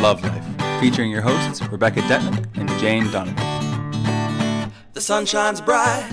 Love 0.00 0.22
Life, 0.22 0.80
featuring 0.80 1.10
your 1.10 1.20
hosts 1.20 1.60
Rebecca 1.68 2.00
Detman 2.00 2.46
and 2.56 2.70
Jane 2.80 3.10
Donovan. 3.10 4.72
The 4.94 5.00
sun 5.00 5.26
shines 5.26 5.60
bright 5.60 6.10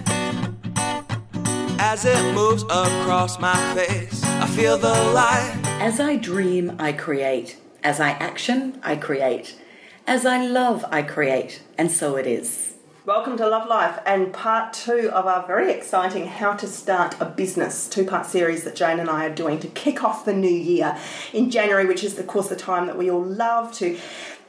as 1.80 2.04
it 2.04 2.36
moves 2.36 2.64
across 2.64 3.40
my 3.40 3.56
face. 3.74 4.22
I 4.26 4.48
feel 4.48 4.78
the 4.78 4.90
light. 4.90 5.58
As 5.80 6.02
I 6.02 6.18
dream, 6.18 6.76
I 6.78 6.92
create. 6.92 7.58
As 7.82 8.02
I 8.02 8.10
action, 8.10 8.78
I 8.84 8.98
create. 8.98 9.58
As 10.06 10.26
I 10.26 10.46
love, 10.46 10.84
I 10.92 11.02
create. 11.02 11.64
And 11.78 11.90
so 11.90 12.18
it 12.18 12.28
is. 12.28 12.67
Welcome 13.08 13.38
to 13.38 13.48
Love 13.48 13.70
Life 13.70 14.00
and 14.06 14.34
part 14.34 14.74
two 14.74 15.10
of 15.14 15.28
our 15.28 15.48
very 15.48 15.72
exciting 15.72 16.28
How 16.28 16.52
to 16.56 16.68
Start 16.68 17.16
a 17.22 17.26
Business 17.26 17.88
two 17.88 18.04
part 18.04 18.26
series 18.26 18.66
that 18.66 18.76
Jane 18.76 19.00
and 19.00 19.10
I 19.10 19.28
are 19.28 19.34
doing 19.34 19.62
to 19.62 19.68
kick 19.70 20.04
off 20.04 20.26
the 20.26 20.34
new 20.34 20.50
year 20.50 20.98
in 21.32 21.50
January, 21.50 21.86
which 21.86 22.04
is, 22.04 22.20
of 22.20 22.28
course, 22.28 22.50
the 22.50 22.58
time 22.58 22.86
that 22.88 22.98
we 22.98 23.10
all 23.10 23.24
love 23.24 23.72
to 23.76 23.98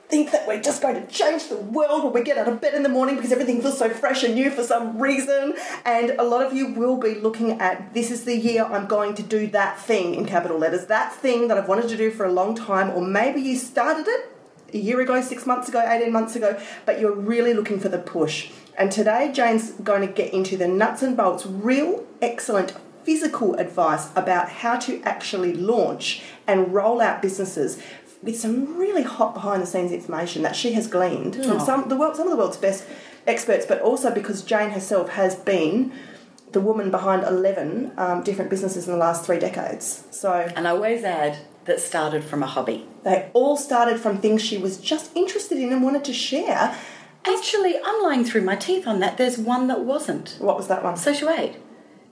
think 0.09 0.33
that 0.33 0.49
we're 0.49 0.61
just 0.61 0.83
going 0.83 0.97
to 0.97 1.07
change 1.07 1.49
the 1.49 1.57
world 1.57 2.03
when 2.03 2.13
we 2.13 2.25
get 2.25 2.37
out 2.37 2.49
of 2.49 2.61
bed 2.61 2.75
in 2.75 2.83
the 2.83 2.89
morning 2.89 3.15
because 3.15 3.31
everything 3.31 3.63
feels 3.63 3.79
so 3.79 3.91
fresh 3.91 4.25
and 4.25 4.35
new 4.35 4.51
for 4.51 4.65
some 4.65 5.01
reason. 5.01 5.55
And 5.85 6.11
a 6.19 6.25
lot 6.25 6.45
of 6.45 6.53
you 6.53 6.73
will 6.73 6.97
be 6.97 7.15
looking 7.15 7.61
at 7.61 7.95
this 7.95 8.11
is 8.11 8.25
the 8.25 8.37
year 8.37 8.65
I'm 8.65 8.89
going 8.89 9.15
to 9.15 9.23
do 9.23 9.47
that 9.53 9.79
thing 9.79 10.17
in 10.17 10.27
capital 10.27 10.59
letters, 10.59 10.87
that 10.87 11.15
thing 11.15 11.47
that 11.47 11.59
I've 11.59 11.69
wanted 11.69 11.89
to 11.91 11.97
do 11.97 12.11
for 12.11 12.27
a 12.27 12.33
long 12.33 12.57
time, 12.57 12.91
or 12.91 13.07
maybe 13.07 13.41
you 13.41 13.55
started 13.55 14.09
it 14.09 14.35
a 14.73 14.79
year 14.79 15.01
ago, 15.01 15.21
six 15.21 15.47
months 15.47 15.69
ago, 15.69 15.85
18 15.87 16.13
months 16.13 16.37
ago, 16.37 16.61
but 16.85 17.01
you're 17.01 17.15
really 17.15 17.55
looking 17.55 17.81
for 17.81 17.89
the 17.89 17.99
push. 17.99 18.51
And 18.77 18.93
today, 18.93 19.33
Jane's 19.33 19.73
going 19.73 20.07
to 20.07 20.13
get 20.13 20.33
into 20.33 20.57
the 20.57 20.69
nuts 20.69 21.03
and 21.03 21.17
bolts, 21.17 21.47
real 21.47 22.07
excellent 22.23 22.75
physical 23.05 23.55
advice 23.55 24.11
about 24.15 24.51
how 24.51 24.77
to 24.77 25.03
actually 25.03 25.55
launch 25.55 26.23
and 26.47 26.73
roll 26.75 27.01
out 27.01 27.23
businesses 27.23 27.83
with 28.23 28.39
some 28.39 28.77
really 28.77 29.03
hot 29.03 29.33
behind 29.35 29.63
the 29.63 29.67
scenes 29.67 29.93
information 29.93 30.43
that 30.43 30.55
she 30.55 30.73
has 30.73 30.87
gleaned 30.87 31.37
oh. 31.41 31.49
from 31.49 31.61
some 31.61 31.89
the 31.89 31.97
world, 31.97 32.17
some 32.17 32.27
of 32.27 32.33
the 32.33 32.37
world's 32.37 32.57
best 32.57 32.85
experts, 33.27 33.65
but 33.67 33.81
also 33.81 34.13
because 34.13 34.43
Jane 34.43 34.71
herself 34.71 35.11
has 35.11 35.37
been 35.37 35.93
the 36.53 36.61
woman 36.61 36.91
behind 36.91 37.23
11 37.25 37.93
um, 37.97 38.23
different 38.23 38.51
businesses 38.51 38.87
in 38.87 38.93
the 38.93 38.99
last 38.99 39.25
three 39.25 39.39
decades. 39.39 40.05
So, 40.11 40.33
and 40.57 40.67
I 40.67 40.71
always 40.71 41.05
add 41.05 41.39
that 41.69 41.81
started 41.81 42.25
from 42.25 42.43
a 42.43 42.47
hobby. 42.47 42.87
They 43.05 43.31
all 43.33 43.57
started 43.57 44.01
from 44.01 44.19
things 44.19 44.43
she 44.43 44.59
was 44.59 44.79
just 44.79 45.15
interested 45.17 45.59
in 45.59 45.73
and 45.73 45.83
wanted 45.83 46.05
to 46.07 46.13
share. 46.13 46.77
Actually, 47.25 47.77
I'm 47.85 48.03
lying 48.03 48.25
through 48.25 48.43
my 48.43 48.57
teeth 48.57 48.87
on 48.87 49.01
that. 49.01 49.17
There's 49.17 49.39
one 49.39 49.69
that 49.69 49.81
wasn't. 49.81 50.37
What 50.41 50.57
was 50.57 50.69
that 50.69 50.83
one? 50.83 50.97
Social 50.97 51.31
aid. 51.31 51.57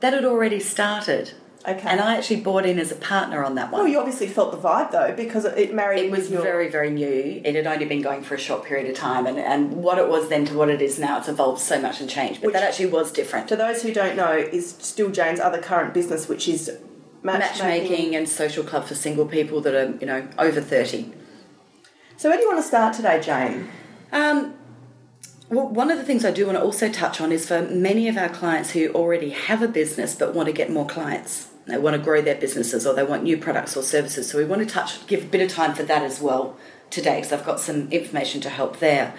That 0.01 0.13
had 0.13 0.25
already 0.25 0.61
started. 0.61 1.33
Okay. 1.67 1.89
And 1.89 2.01
I 2.01 2.17
actually 2.17 2.43
bought 2.43 2.65
in 2.65 2.79
as 2.79 2.93
a 2.93 2.97
partner 2.97 3.43
on 3.43 3.57
that 3.57 3.73
one. 3.73 3.81
Well, 3.81 3.91
you 3.91 3.99
obviously 3.99 4.29
felt 4.29 4.53
the 4.53 4.59
vibe 4.59 4.93
though, 4.93 5.13
because 5.17 5.45
it 5.45 5.75
married. 5.75 6.05
It 6.05 6.11
was 6.13 6.31
your... 6.31 6.43
very, 6.43 6.69
very 6.69 6.91
new. 6.91 7.41
It 7.45 7.57
had 7.57 7.67
only 7.67 7.87
been 7.87 8.03
going 8.03 8.23
for 8.23 8.37
a 8.37 8.39
short 8.39 8.65
period 8.65 8.89
of 8.89 8.95
time, 8.95 9.27
and, 9.27 9.37
and 9.37 9.73
what 9.73 9.99
it 9.99 10.09
was 10.09 10.29
then 10.29 10.45
to 10.45 10.55
what 10.55 10.69
it 10.69 10.81
is 10.81 10.99
now, 10.99 11.19
it's 11.19 11.29
evolved 11.29 11.61
so 11.61 11.81
much 11.81 12.01
and 12.01 12.09
changed. 12.09 12.41
But 12.41 12.49
which, 12.49 12.55
that 12.55 12.63
actually 12.63 12.87
was 12.87 13.11
different. 13.11 13.49
To 13.49 13.57
those 13.57 13.83
who 13.83 13.93
don't 13.93 14.17
know, 14.17 14.33
is 14.33 14.77
still 14.79 15.11
Jane's 15.11 15.41
other 15.41 15.61
current 15.61 15.93
business, 15.93 16.29
which 16.29 16.47
is 16.47 16.71
matchmaking, 17.27 18.17
and 18.17 18.29
social 18.29 18.65
club 18.65 18.85
for 18.85 18.95
single 18.95 19.27
people 19.27 19.61
that 19.61 19.75
are 19.75 19.97
you 20.01 20.07
know 20.07 20.29
over 20.39 20.61
thirty. 20.61 21.13
So, 22.17 22.31
where 22.31 22.39
do 22.39 22.45
you 22.45 22.49
want 22.49 22.63
to 22.63 22.69
start 22.69 22.95
today, 22.95 23.21
Jane? 23.21 23.69
Um, 24.13 24.55
well, 25.49 25.69
one 25.69 25.91
of 25.91 25.99
the 25.99 26.05
things 26.05 26.25
I 26.25 26.31
do 26.31 26.47
want 26.47 26.59
to 26.59 26.65
also 26.65 26.91
touch 26.91 27.21
on 27.21 27.31
is 27.31 27.47
for 27.47 27.63
many 27.63 28.09
of 28.09 28.17
our 28.17 28.29
clients 28.29 28.71
who 28.71 28.89
already 28.93 29.31
have 29.31 29.63
a 29.63 29.69
business 29.69 30.15
but 30.15 30.35
want 30.35 30.47
to 30.47 30.53
get 30.53 30.71
more 30.71 30.87
clients. 30.87 31.49
They 31.67 31.79
want 31.79 31.95
to 31.95 32.03
grow 32.03 32.23
their 32.23 32.35
businesses 32.37 32.87
or 32.87 32.95
they 32.95 33.05
want 33.05 33.23
new 33.23 33.37
products 33.37 33.77
or 33.77 33.83
services. 33.83 34.31
So 34.31 34.39
we 34.39 34.45
want 34.45 34.63
to 34.63 34.73
touch, 34.73 35.07
give 35.07 35.25
a 35.25 35.27
bit 35.27 35.41
of 35.41 35.49
time 35.49 35.75
for 35.75 35.83
that 35.85 36.03
as 36.03 36.21
well 36.21 36.57
today 36.91 37.17
because 37.17 37.33
I've 37.33 37.45
got 37.45 37.61
some 37.61 37.91
information 37.91 38.41
to 38.43 38.51
help 38.51 38.79
there. 38.79 39.15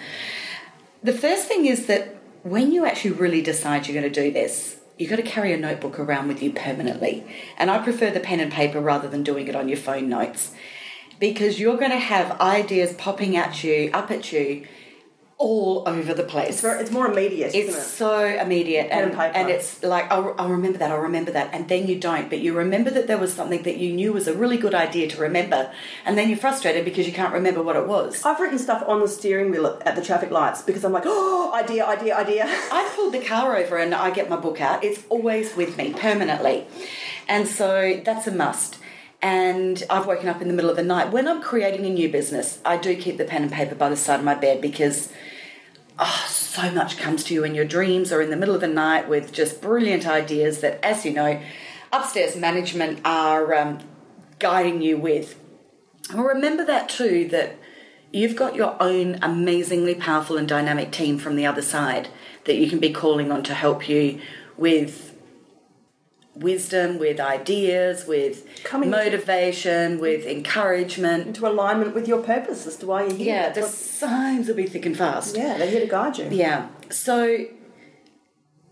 The 1.02 1.12
first 1.12 1.46
thing 1.46 1.66
is 1.66 1.86
that 1.86 2.16
when 2.42 2.72
you 2.72 2.84
actually 2.84 3.12
really 3.12 3.42
decide 3.42 3.86
you're 3.86 4.00
going 4.00 4.12
to 4.12 4.22
do 4.22 4.32
this, 4.32 4.77
you've 4.98 5.10
got 5.10 5.16
to 5.16 5.22
carry 5.22 5.52
a 5.52 5.56
notebook 5.56 5.98
around 5.98 6.28
with 6.28 6.42
you 6.42 6.52
permanently. 6.52 7.24
And 7.56 7.70
I 7.70 7.78
prefer 7.78 8.10
the 8.10 8.20
pen 8.20 8.40
and 8.40 8.52
paper 8.52 8.80
rather 8.80 9.08
than 9.08 9.22
doing 9.22 9.48
it 9.48 9.56
on 9.56 9.68
your 9.68 9.78
phone 9.78 10.08
notes 10.08 10.52
because 11.18 11.58
you're 11.58 11.78
going 11.78 11.90
to 11.90 11.98
have 11.98 12.40
ideas 12.40 12.92
popping 12.92 13.36
at 13.36 13.64
you, 13.64 13.90
up 13.92 14.10
at 14.10 14.32
you 14.32 14.66
all 15.38 15.84
over 15.86 16.12
the 16.14 16.24
place. 16.24 16.48
It's, 16.50 16.60
very, 16.60 16.80
it's 16.80 16.90
more 16.90 17.06
immediate, 17.06 17.54
it's 17.54 17.76
it? 17.76 17.80
so 17.80 18.24
immediate, 18.24 18.88
and, 18.90 19.14
and, 19.14 19.48
it's 19.48 19.84
like 19.84 20.10
I'll, 20.10 20.34
I'll, 20.36 20.48
remember 20.48 20.78
that, 20.78 20.90
I'll 20.90 20.98
remember 20.98 21.30
that, 21.30 21.50
and 21.52 21.68
then 21.68 21.86
you 21.86 21.98
don't. 21.98 22.28
But 22.28 22.40
you 22.40 22.54
remember 22.54 22.90
that 22.90 23.06
there 23.06 23.18
was 23.18 23.32
something 23.32 23.62
that 23.62 23.76
you 23.76 23.92
knew 23.92 24.12
was 24.12 24.26
a 24.26 24.34
really 24.34 24.56
good 24.56 24.74
idea 24.74 25.08
to 25.08 25.20
remember, 25.20 25.72
and 26.04 26.18
then 26.18 26.28
you're 26.28 26.38
frustrated 26.38 26.84
because 26.84 27.06
you 27.06 27.12
can't 27.12 27.32
remember 27.32 27.62
what 27.62 27.76
it 27.76 27.86
was. 27.86 28.24
I've 28.24 28.40
written 28.40 28.58
stuff 28.58 28.82
on 28.88 29.00
the 29.00 29.06
steering 29.06 29.52
wheel 29.52 29.80
at 29.86 29.94
the 29.94 30.02
traffic 30.02 30.32
lights 30.32 30.62
because 30.62 30.84
I'm 30.84 30.92
like, 30.92 31.04
oh, 31.06 31.52
idea, 31.54 31.86
idea, 31.86 32.16
idea. 32.16 32.44
I 32.48 32.92
pulled 32.96 33.14
the 33.14 33.24
car 33.24 33.56
over 33.56 33.78
and 33.78 33.94
I 33.94 34.10
get 34.10 34.28
my 34.28 34.36
book 34.36 34.60
out. 34.60 34.82
It's 34.82 35.04
always 35.08 35.54
with 35.54 35.78
me 35.78 35.92
permanently, 35.92 36.66
and 37.28 37.46
so 37.46 38.00
that's 38.04 38.26
a 38.26 38.32
must 38.32 38.78
and 39.20 39.82
I've 39.90 40.06
woken 40.06 40.28
up 40.28 40.40
in 40.40 40.46
the 40.46 40.54
middle 40.54 40.70
of 40.70 40.76
the 40.76 40.82
night. 40.84 41.10
When 41.10 41.26
I'm 41.26 41.42
creating 41.42 41.84
a 41.84 41.90
new 41.90 42.08
business, 42.08 42.60
I 42.64 42.76
do 42.76 42.94
keep 42.96 43.18
the 43.18 43.24
pen 43.24 43.42
and 43.42 43.50
paper 43.50 43.74
by 43.74 43.88
the 43.88 43.96
side 43.96 44.20
of 44.20 44.24
my 44.24 44.36
bed 44.36 44.60
because 44.60 45.12
oh, 45.98 46.26
so 46.28 46.70
much 46.70 46.96
comes 46.96 47.24
to 47.24 47.34
you 47.34 47.44
in 47.44 47.54
your 47.54 47.64
dreams 47.64 48.12
or 48.12 48.20
in 48.22 48.30
the 48.30 48.36
middle 48.36 48.54
of 48.54 48.60
the 48.60 48.68
night 48.68 49.08
with 49.08 49.32
just 49.32 49.60
brilliant 49.60 50.06
ideas 50.06 50.60
that, 50.60 50.84
as 50.84 51.04
you 51.04 51.12
know, 51.12 51.40
upstairs 51.92 52.36
management 52.36 53.00
are 53.04 53.54
um, 53.54 53.78
guiding 54.38 54.82
you 54.82 54.96
with. 54.96 55.38
Well, 56.12 56.24
remember 56.24 56.64
that 56.64 56.88
too, 56.88 57.28
that 57.28 57.56
you've 58.12 58.36
got 58.36 58.54
your 58.54 58.76
own 58.80 59.18
amazingly 59.22 59.94
powerful 59.94 60.36
and 60.36 60.48
dynamic 60.48 60.90
team 60.90 61.18
from 61.18 61.36
the 61.36 61.46
other 61.46 61.62
side 61.62 62.08
that 62.44 62.56
you 62.56 62.68
can 62.68 62.78
be 62.78 62.92
calling 62.92 63.30
on 63.30 63.42
to 63.42 63.54
help 63.54 63.88
you 63.88 64.20
with 64.56 65.17
wisdom, 66.40 66.98
with 66.98 67.20
ideas, 67.20 68.06
with 68.06 68.46
Coming 68.64 68.90
motivation, 68.90 69.92
into, 69.92 70.02
with 70.02 70.26
encouragement. 70.26 71.26
Into 71.28 71.46
alignment 71.46 71.94
with 71.94 72.08
your 72.08 72.22
purpose 72.22 72.66
as 72.66 72.76
to 72.76 72.86
why 72.86 73.04
you're 73.04 73.14
here. 73.14 73.34
Yeah, 73.34 73.48
the 73.50 73.62
what, 73.62 73.70
signs 73.70 74.48
will 74.48 74.54
be 74.54 74.66
thick 74.66 74.86
and 74.86 74.96
fast. 74.96 75.36
Yeah, 75.36 75.58
they're 75.58 75.70
here 75.70 75.80
to 75.80 75.86
guide 75.86 76.18
you. 76.18 76.28
Yeah. 76.30 76.68
So 76.90 77.46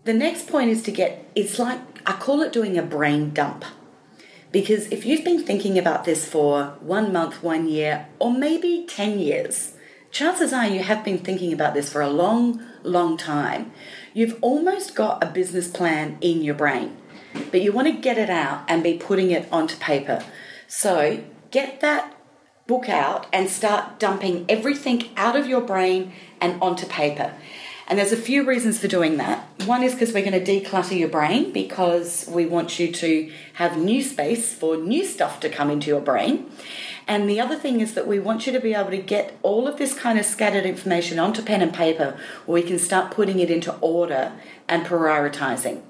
the 0.03 0.13
next 0.13 0.47
point 0.47 0.69
is 0.69 0.81
to 0.83 0.91
get, 0.91 1.29
it's 1.35 1.59
like, 1.59 1.79
I 2.05 2.13
call 2.13 2.41
it 2.41 2.53
doing 2.53 2.77
a 2.77 2.83
brain 2.83 3.31
dump. 3.31 3.65
Because 4.51 4.89
if 4.91 5.05
you've 5.05 5.25
been 5.25 5.43
thinking 5.43 5.77
about 5.77 6.05
this 6.05 6.25
for 6.25 6.77
one 6.79 7.11
month, 7.11 7.43
one 7.43 7.67
year, 7.67 8.07
or 8.17 8.31
maybe 8.31 8.85
10 8.87 9.19
years, 9.19 9.73
chances 10.09 10.53
are 10.53 10.67
you 10.67 10.83
have 10.83 11.03
been 11.03 11.17
thinking 11.17 11.51
about 11.51 11.73
this 11.73 11.91
for 11.91 12.01
a 12.01 12.09
long, 12.09 12.63
long 12.83 13.17
time. 13.17 13.71
You've 14.13 14.37
almost 14.41 14.95
got 14.95 15.21
a 15.21 15.27
business 15.27 15.67
plan 15.67 16.17
in 16.21 16.41
your 16.41 16.55
brain 16.55 16.95
but 17.51 17.61
you 17.61 17.71
want 17.71 17.87
to 17.87 17.93
get 17.93 18.17
it 18.17 18.29
out 18.29 18.63
and 18.67 18.83
be 18.83 18.97
putting 18.97 19.31
it 19.31 19.47
onto 19.51 19.77
paper. 19.77 20.23
So 20.67 21.23
get 21.51 21.81
that 21.81 22.13
book 22.67 22.89
out 22.89 23.27
and 23.31 23.49
start 23.49 23.99
dumping 23.99 24.45
everything 24.49 25.09
out 25.15 25.35
of 25.35 25.47
your 25.47 25.61
brain 25.61 26.11
and 26.41 26.61
onto 26.61 26.85
paper. 26.85 27.33
And 27.87 27.97
there's 27.97 28.11
a 28.11 28.17
few 28.17 28.45
reasons 28.45 28.79
for 28.79 28.89
doing 28.89 29.15
that. 29.17 29.47
One 29.65 29.81
is 29.81 29.93
because 29.93 30.13
we're 30.13 30.29
going 30.29 30.43
to 30.43 30.61
declutter 30.61 30.99
your 30.99 31.07
brain 31.07 31.53
because 31.53 32.27
we 32.29 32.45
want 32.45 32.79
you 32.79 32.91
to 32.91 33.31
have 33.53 33.77
new 33.77 34.03
space 34.03 34.53
for 34.53 34.75
new 34.75 35.05
stuff 35.05 35.39
to 35.39 35.49
come 35.49 35.69
into 35.69 35.87
your 35.87 36.01
brain. 36.01 36.51
And 37.07 37.29
the 37.29 37.39
other 37.39 37.55
thing 37.55 37.79
is 37.79 37.93
that 37.93 38.05
we 38.05 38.19
want 38.19 38.45
you 38.45 38.51
to 38.51 38.59
be 38.59 38.73
able 38.73 38.89
to 38.89 38.97
get 38.97 39.37
all 39.41 39.69
of 39.69 39.77
this 39.77 39.93
kind 39.93 40.19
of 40.19 40.25
scattered 40.25 40.65
information 40.65 41.17
onto 41.17 41.41
pen 41.41 41.61
and 41.61 41.73
paper 41.73 42.19
where 42.45 42.61
we 42.61 42.67
can 42.67 42.77
start 42.77 43.11
putting 43.11 43.39
it 43.39 43.49
into 43.49 43.73
order 43.75 44.33
and 44.67 44.85
prioritizing. 44.85 45.81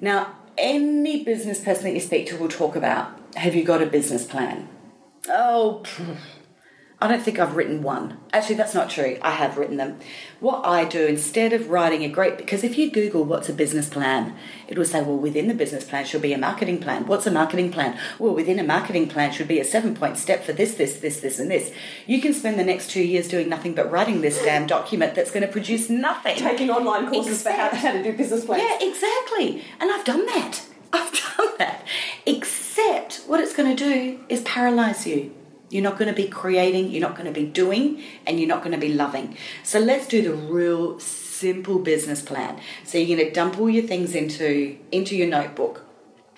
Now, 0.00 0.34
any 0.58 1.24
business 1.24 1.62
person 1.62 1.84
that 1.84 1.94
you 1.94 2.00
speak 2.00 2.26
to 2.28 2.36
will 2.36 2.48
talk 2.48 2.76
about 2.76 3.18
have 3.36 3.54
you 3.54 3.64
got 3.64 3.82
a 3.82 3.86
business 3.86 4.26
plan? 4.26 4.68
Oh, 5.28 5.82
I 7.02 7.08
don't 7.08 7.20
think 7.20 7.40
I've 7.40 7.56
written 7.56 7.82
one. 7.82 8.16
Actually, 8.32 8.54
that's 8.54 8.74
not 8.74 8.88
true. 8.88 9.18
I 9.22 9.32
have 9.32 9.58
written 9.58 9.76
them. 9.76 9.98
What 10.38 10.64
I 10.64 10.84
do 10.84 11.04
instead 11.04 11.52
of 11.52 11.68
writing 11.68 12.04
a 12.04 12.08
great, 12.08 12.38
because 12.38 12.62
if 12.62 12.78
you 12.78 12.92
Google 12.92 13.24
what's 13.24 13.48
a 13.48 13.52
business 13.52 13.88
plan, 13.88 14.36
it 14.68 14.78
will 14.78 14.84
say, 14.84 15.02
well, 15.02 15.16
within 15.16 15.48
the 15.48 15.54
business 15.54 15.82
plan 15.82 16.04
should 16.04 16.22
be 16.22 16.32
a 16.32 16.38
marketing 16.38 16.78
plan. 16.78 17.08
What's 17.08 17.26
a 17.26 17.32
marketing 17.32 17.72
plan? 17.72 17.98
Well, 18.20 18.32
within 18.32 18.60
a 18.60 18.62
marketing 18.62 19.08
plan 19.08 19.32
should 19.32 19.48
be 19.48 19.58
a 19.58 19.64
seven 19.64 19.96
point 19.96 20.16
step 20.16 20.44
for 20.44 20.52
this, 20.52 20.74
this, 20.74 21.00
this, 21.00 21.18
this, 21.18 21.40
and 21.40 21.50
this. 21.50 21.72
You 22.06 22.20
can 22.20 22.32
spend 22.32 22.56
the 22.56 22.64
next 22.64 22.88
two 22.88 23.02
years 23.02 23.26
doing 23.26 23.48
nothing 23.48 23.74
but 23.74 23.90
writing 23.90 24.20
this 24.20 24.40
damn 24.40 24.68
document 24.68 25.16
that's 25.16 25.32
going 25.32 25.44
to 25.44 25.50
produce 25.50 25.90
nothing. 25.90 26.36
Taking 26.36 26.70
online 26.70 27.10
courses 27.10 27.40
Except, 27.40 27.72
for 27.72 27.76
how, 27.78 27.90
how 27.90 27.92
to 27.94 28.02
do 28.04 28.16
business 28.16 28.44
plans. 28.44 28.62
Yeah, 28.62 28.88
exactly. 28.88 29.64
And 29.80 29.90
I've 29.90 30.04
done 30.04 30.24
that. 30.26 30.62
I've 30.92 31.12
done 31.36 31.54
that. 31.58 31.84
Except 32.26 33.24
what 33.26 33.40
it's 33.40 33.56
going 33.56 33.76
to 33.76 33.84
do 33.84 34.20
is 34.28 34.42
paralyze 34.42 35.04
you. 35.04 35.34
You're 35.72 35.82
not 35.82 35.98
going 35.98 36.14
to 36.14 36.22
be 36.22 36.28
creating, 36.28 36.90
you're 36.90 37.00
not 37.00 37.16
going 37.16 37.32
to 37.32 37.40
be 37.40 37.46
doing, 37.46 38.02
and 38.26 38.38
you're 38.38 38.48
not 38.48 38.62
going 38.62 38.72
to 38.72 38.86
be 38.86 38.92
loving. 38.92 39.36
So 39.62 39.78
let's 39.78 40.06
do 40.06 40.22
the 40.22 40.34
real 40.34 41.00
simple 41.00 41.78
business 41.78 42.22
plan. 42.22 42.60
So 42.84 42.98
you're 42.98 43.16
going 43.16 43.28
to 43.28 43.34
dump 43.34 43.58
all 43.58 43.70
your 43.70 43.86
things 43.86 44.14
into 44.14 44.78
into 44.90 45.16
your 45.16 45.28
notebook. 45.28 45.84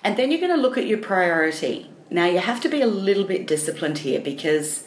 And 0.03 0.17
then 0.17 0.31
you're 0.31 0.39
going 0.39 0.55
to 0.55 0.61
look 0.61 0.77
at 0.77 0.87
your 0.87 0.99
priority. 0.99 1.91
Now 2.09 2.25
you 2.25 2.37
have 2.37 2.61
to 2.61 2.69
be 2.69 2.81
a 2.81 2.87
little 2.87 3.25
bit 3.25 3.47
disciplined 3.47 3.99
here 3.99 4.21
because 4.21 4.85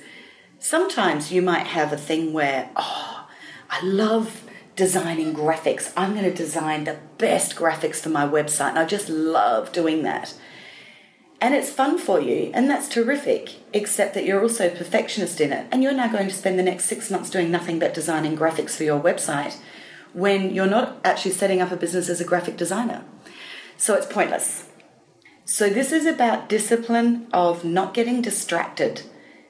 Sometimes 0.61 1.31
you 1.31 1.41
might 1.41 1.69
have 1.69 1.93
a 1.93 1.97
thing 1.97 2.33
where, 2.33 2.71
oh, 2.75 3.29
I 3.71 3.85
love 3.85 4.43
designing 4.75 5.33
graphics. 5.33 5.93
I'm 5.97 6.15
going 6.15 6.25
to 6.25 6.35
design 6.35 6.83
the 6.83 6.99
best 7.17 7.55
graphics 7.55 7.97
for 7.97 8.09
my 8.09 8.27
website, 8.27 8.71
and 8.71 8.79
I 8.79 8.85
just 8.85 9.09
love 9.09 9.71
doing 9.71 10.03
that. 10.03 10.35
And 11.40 11.55
it's 11.55 11.70
fun 11.70 11.99
for 11.99 12.20
you, 12.20 12.50
and 12.52 12.69
that's 12.69 12.88
terrific, 12.88 13.56
except 13.73 14.14
that 14.14 14.25
you're 14.25 14.43
also 14.43 14.67
a 14.67 14.76
perfectionist 14.76 15.40
in 15.40 15.52
it. 15.52 15.69
And 15.70 15.82
you're 15.82 15.93
now 15.93 16.11
going 16.11 16.26
to 16.26 16.35
spend 16.35 16.58
the 16.58 16.64
next 16.64 16.87
six 16.87 17.11
months 17.11 17.31
doing 17.31 17.50
nothing 17.50 17.79
but 17.79 17.94
designing 17.94 18.37
graphics 18.37 18.70
for 18.70 18.82
your 18.82 19.00
website 19.00 19.56
when 20.12 20.52
you're 20.52 20.67
not 20.67 20.99
actually 21.05 21.31
setting 21.31 21.61
up 21.61 21.70
a 21.70 21.76
business 21.76 22.08
as 22.08 22.20
a 22.20 22.25
graphic 22.25 22.56
designer. 22.56 23.05
So 23.76 23.94
it's 23.94 24.06
pointless. 24.06 24.69
So, 25.44 25.70
this 25.70 25.93
is 25.93 26.05
about 26.05 26.49
discipline 26.49 27.26
of 27.32 27.64
not 27.64 27.94
getting 27.94 28.20
distracted 28.20 29.02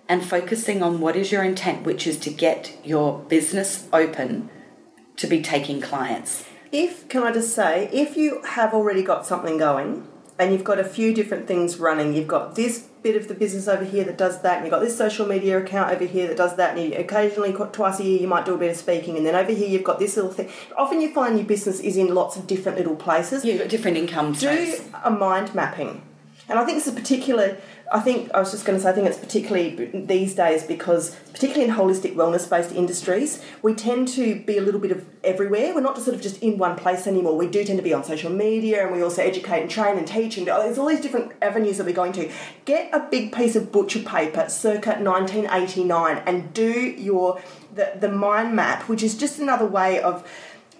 and 0.08 0.24
focusing 0.24 0.82
on 0.82 1.00
what 1.00 1.16
is 1.16 1.32
your 1.32 1.42
intent, 1.42 1.84
which 1.84 2.06
is 2.06 2.18
to 2.18 2.30
get 2.30 2.78
your 2.84 3.18
business 3.24 3.88
open 3.92 4.48
to 5.16 5.26
be 5.26 5.42
taking 5.42 5.80
clients. 5.80 6.46
If, 6.70 7.08
can 7.08 7.24
I 7.24 7.32
just 7.32 7.54
say, 7.54 7.88
if 7.92 8.16
you 8.16 8.42
have 8.42 8.74
already 8.74 9.02
got 9.02 9.26
something 9.26 9.58
going 9.58 10.06
and 10.38 10.52
you've 10.52 10.64
got 10.64 10.78
a 10.78 10.84
few 10.84 11.14
different 11.14 11.46
things 11.46 11.78
running, 11.78 12.14
you've 12.14 12.28
got 12.28 12.54
this 12.54 12.86
bit 13.02 13.16
of 13.16 13.28
the 13.28 13.34
business 13.34 13.68
over 13.68 13.84
here 13.84 14.04
that 14.04 14.18
does 14.18 14.42
that, 14.42 14.56
and 14.56 14.64
you've 14.64 14.72
got 14.72 14.80
this 14.80 14.96
social 14.96 15.26
media 15.26 15.58
account 15.58 15.92
over 15.92 16.04
here 16.04 16.26
that 16.28 16.36
does 16.36 16.56
that, 16.56 16.76
and 16.76 16.92
you, 16.92 16.98
occasionally, 16.98 17.52
twice 17.72 18.00
a 18.00 18.04
year, 18.04 18.20
you 18.20 18.28
might 18.28 18.44
do 18.44 18.54
a 18.54 18.58
bit 18.58 18.70
of 18.70 18.76
speaking, 18.76 19.16
and 19.16 19.26
then 19.26 19.34
over 19.34 19.52
here, 19.52 19.68
you've 19.68 19.84
got 19.84 19.98
this 19.98 20.16
little 20.16 20.32
thing. 20.32 20.48
Often 20.76 21.00
you 21.00 21.12
find 21.12 21.36
your 21.36 21.46
business 21.46 21.80
is 21.80 21.96
in 21.96 22.14
lots 22.14 22.36
of 22.36 22.46
different 22.46 22.78
little 22.78 22.96
places. 22.96 23.44
You've 23.44 23.58
got 23.58 23.68
different 23.68 23.96
income 23.96 24.34
streams. 24.34 24.78
Do 24.78 24.84
a 25.04 25.10
mind 25.10 25.54
mapping. 25.54 26.02
And 26.48 26.58
I 26.58 26.64
think 26.64 26.78
this 26.78 26.86
is 26.86 26.94
particular 26.94 27.58
I 27.92 28.00
think 28.00 28.30
I 28.34 28.40
was 28.40 28.50
just 28.50 28.64
going 28.64 28.76
to 28.76 28.82
say 28.82 28.90
I 28.90 28.92
think 28.92 29.08
it's 29.08 29.18
particularly 29.18 29.90
these 29.94 30.34
days 30.34 30.64
because 30.64 31.14
particularly 31.32 31.70
in 31.70 31.76
holistic 31.76 32.14
wellness 32.14 32.48
based 32.48 32.72
industries 32.72 33.42
we 33.62 33.74
tend 33.74 34.08
to 34.08 34.40
be 34.40 34.58
a 34.58 34.60
little 34.60 34.80
bit 34.80 34.90
of 34.90 35.04
everywhere. 35.24 35.74
We're 35.74 35.80
not 35.80 35.94
just 35.94 36.06
sort 36.06 36.14
of 36.14 36.22
just 36.22 36.42
in 36.42 36.58
one 36.58 36.76
place 36.76 37.06
anymore. 37.06 37.36
We 37.36 37.48
do 37.48 37.64
tend 37.64 37.78
to 37.78 37.82
be 37.82 37.92
on 37.92 38.04
social 38.04 38.30
media 38.30 38.84
and 38.86 38.94
we 38.94 39.02
also 39.02 39.22
educate 39.22 39.62
and 39.62 39.70
train 39.70 39.98
and 39.98 40.06
teach 40.06 40.36
and 40.38 40.48
oh, 40.48 40.62
there's 40.62 40.78
all 40.78 40.86
these 40.88 41.00
different 41.00 41.32
avenues 41.40 41.78
that 41.78 41.86
we're 41.86 41.94
going 41.94 42.12
to. 42.12 42.30
Get 42.64 42.90
a 42.92 43.00
big 43.10 43.32
piece 43.32 43.56
of 43.56 43.72
butcher 43.72 44.00
paper 44.00 44.48
circa 44.48 44.90
1989 44.90 46.22
and 46.26 46.52
do 46.52 46.70
your 46.70 47.40
the, 47.74 47.92
the 47.98 48.10
mind 48.10 48.54
map 48.56 48.88
which 48.88 49.02
is 49.02 49.16
just 49.16 49.38
another 49.38 49.66
way 49.66 50.00
of 50.00 50.28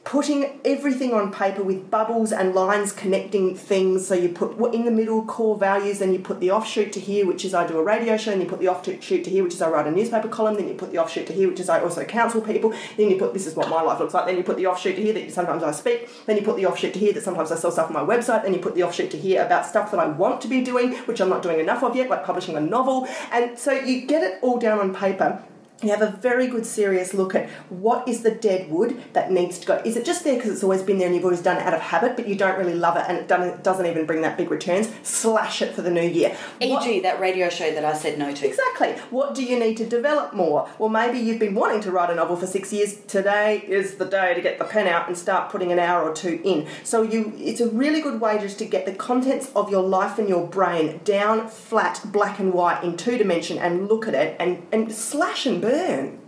putting 0.09 0.59
everything 0.65 1.13
on 1.13 1.31
paper 1.31 1.63
with 1.63 1.91
bubbles 1.91 2.33
and 2.33 2.55
lines 2.55 2.93
connecting 2.93 3.55
things. 3.55 4.07
So 4.07 4.15
you 4.15 4.31
put 4.31 4.75
in 4.75 4.87
the 4.87 4.91
middle 4.91 5.23
core 5.27 5.55
values, 5.55 5.99
then 5.99 6.15
you 6.15 6.19
put 6.19 6.41
the 6.41 6.51
offshoot 6.51 6.95
to 6.95 7.01
here, 7.01 7.27
which 7.27 7.45
is 7.45 7.53
I 7.53 7.67
do 7.67 7.77
a 7.77 7.85
radio 7.85 8.17
show, 8.17 8.33
and 8.33 8.41
you 8.41 8.49
put 8.49 8.59
the 8.59 8.69
offshoot 8.69 9.03
to 9.03 9.31
here, 9.31 9.45
which 9.45 9.53
is 9.53 9.61
I 9.61 9.69
write 9.69 9.87
a 9.87 9.91
newspaper 9.91 10.29
column, 10.29 10.55
then 10.55 10.67
you 10.67 10.73
put 10.73 10.93
the 10.93 10.99
offshoot 10.99 11.27
to 11.27 11.35
here, 11.35 11.47
which 11.47 11.61
is 11.61 11.69
I 11.69 11.83
also 11.83 12.07
counsel 12.07 12.41
people, 12.41 12.73
then 12.97 13.11
you 13.11 13.19
put 13.19 13.35
this 13.35 13.47
is 13.47 13.55
what 13.55 13.69
my 13.69 13.83
life 13.83 14.01
looks 14.01 14.15
like, 14.15 14.25
then 14.25 14.39
you 14.39 14.43
put 14.43 14.57
the 14.57 14.67
offshoot 14.67 14.97
to 14.97 15.03
here 15.03 15.13
that 15.13 15.31
sometimes 15.31 15.63
I 15.63 15.73
speak, 15.73 16.09
then 16.25 16.39
you 16.39 16.43
put 16.43 16.57
the 16.57 16.65
offshoot 16.65 16.95
to 16.95 16.99
here 16.99 17.13
that 17.13 17.23
sometimes 17.23 17.53
I 17.53 17.57
sell 17.57 17.71
stuff 17.71 17.89
on 17.89 17.93
my 17.93 18.17
website, 18.17 18.45
then 18.45 18.55
you 18.55 18.61
put 18.61 18.75
the 18.75 18.85
offshoot 18.85 19.11
to 19.11 19.19
here 19.19 19.45
about 19.45 19.67
stuff 19.67 19.91
that 19.91 20.01
I 20.01 20.07
want 20.07 20.41
to 20.41 20.49
be 20.49 20.63
doing, 20.63 20.95
which 21.01 21.21
I'm 21.21 21.29
not 21.29 21.43
doing 21.43 21.61
enough 21.61 21.83
of 21.83 21.95
yet, 21.95 22.09
like 22.09 22.25
publishing 22.25 22.57
a 22.57 22.61
novel. 22.61 23.07
And 23.31 23.59
so 23.59 23.73
you 23.73 24.07
get 24.07 24.23
it 24.23 24.39
all 24.41 24.59
down 24.59 24.79
on 24.79 24.95
paper 24.95 25.45
you 25.83 25.91
have 25.91 26.03
a 26.03 26.11
very 26.11 26.49
good 26.49 26.67
serious 26.67 27.15
look 27.15 27.35
at 27.35 27.49
what 27.69 28.09
is 28.09 28.23
the 28.23 28.33
dead 28.33 28.69
wood 28.69 29.01
that 29.13 29.31
needs 29.31 29.59
to 29.61 29.67
go. 29.67 29.83
Is 29.85 29.97
it 29.97 30.05
just 30.05 30.25
there 30.25 30.35
because 30.35 30.51
it's 30.51 30.65
always 30.65 30.83
been 30.83 30.99
there 30.99 31.07
and 31.07 31.15
you've 31.15 31.25
always 31.25 31.43
done 31.43 31.57
it 31.57 31.63
out 31.63 31.75
of 31.75 31.81
habit, 31.81 32.17
but 32.17 32.27
you 32.27 32.35
don't 32.35 32.59
really 32.59 32.75
love 32.75 32.97
it 32.97 33.05
and 33.09 33.19
it 33.19 33.29
doesn't, 33.63 33.87
even 33.87 34.07
bring 34.07 34.23
that 34.23 34.37
big 34.37 34.51
returns? 34.51 34.91
Slash 35.03 35.63
it 35.63 35.75
for 35.75 35.83
the 35.83 35.91
new 35.91 36.03
year. 36.03 36.37
E.g., 36.61 36.73
what, 36.73 37.03
that 37.05 37.21
radio 37.21 37.49
show 37.49 37.73
that 37.73 37.85
I 37.85 37.93
said 37.93 38.19
no 38.19 38.35
to. 38.35 38.47
Exactly. 38.47 38.93
What 39.11 39.35
do 39.35 39.45
you 39.45 39.59
need 39.59 39.77
to 39.77 39.87
develop 39.87 40.35
more? 40.35 40.69
Well, 40.79 40.89
maybe 40.89 41.19
you've 41.19 41.39
been 41.39 41.55
wanting 41.55 41.81
to 41.83 41.93
write 41.93 42.11
a 42.11 42.15
novel 42.17 42.37
for 42.37 42.47
six 42.47 42.73
years. 42.73 42.97
Today 43.07 43.65
is 43.67 43.95
the 43.97 44.05
day 44.05 44.35
to 44.35 44.41
get 44.41 44.59
the 44.59 44.65
pen 44.65 44.89
out 44.89 45.07
and 45.07 45.17
start 45.17 45.51
putting 45.51 45.71
an 45.71 45.79
hour 45.79 46.03
or 46.03 46.13
two 46.13 46.41
in. 46.43 46.67
So 46.83 47.03
you, 47.03 47.33
it's 47.39 47.61
a 47.61 47.69
really 47.69 48.01
good 48.01 48.21
way 48.21 48.39
just 48.39 48.59
to 48.59 48.65
get 48.65 48.85
the 48.85 48.95
contents 48.95 49.53
of 49.55 49.71
your 49.71 49.83
life 49.83 50.19
and 50.19 50.29
your 50.29 50.47
brain 50.47 51.01
down 51.05 51.49
flat, 51.49 52.01
black 52.07 52.41
and 52.41 52.53
white 52.53 52.83
in 52.83 52.97
two 52.97 53.17
dimension 53.17 53.59
and 53.59 53.89
look 53.89 54.09
at 54.09 54.15
it 54.15 54.37
and, 54.41 54.67
and 54.73 54.93
slash 54.93 55.47
and 55.47 55.61
burn. 55.69 56.21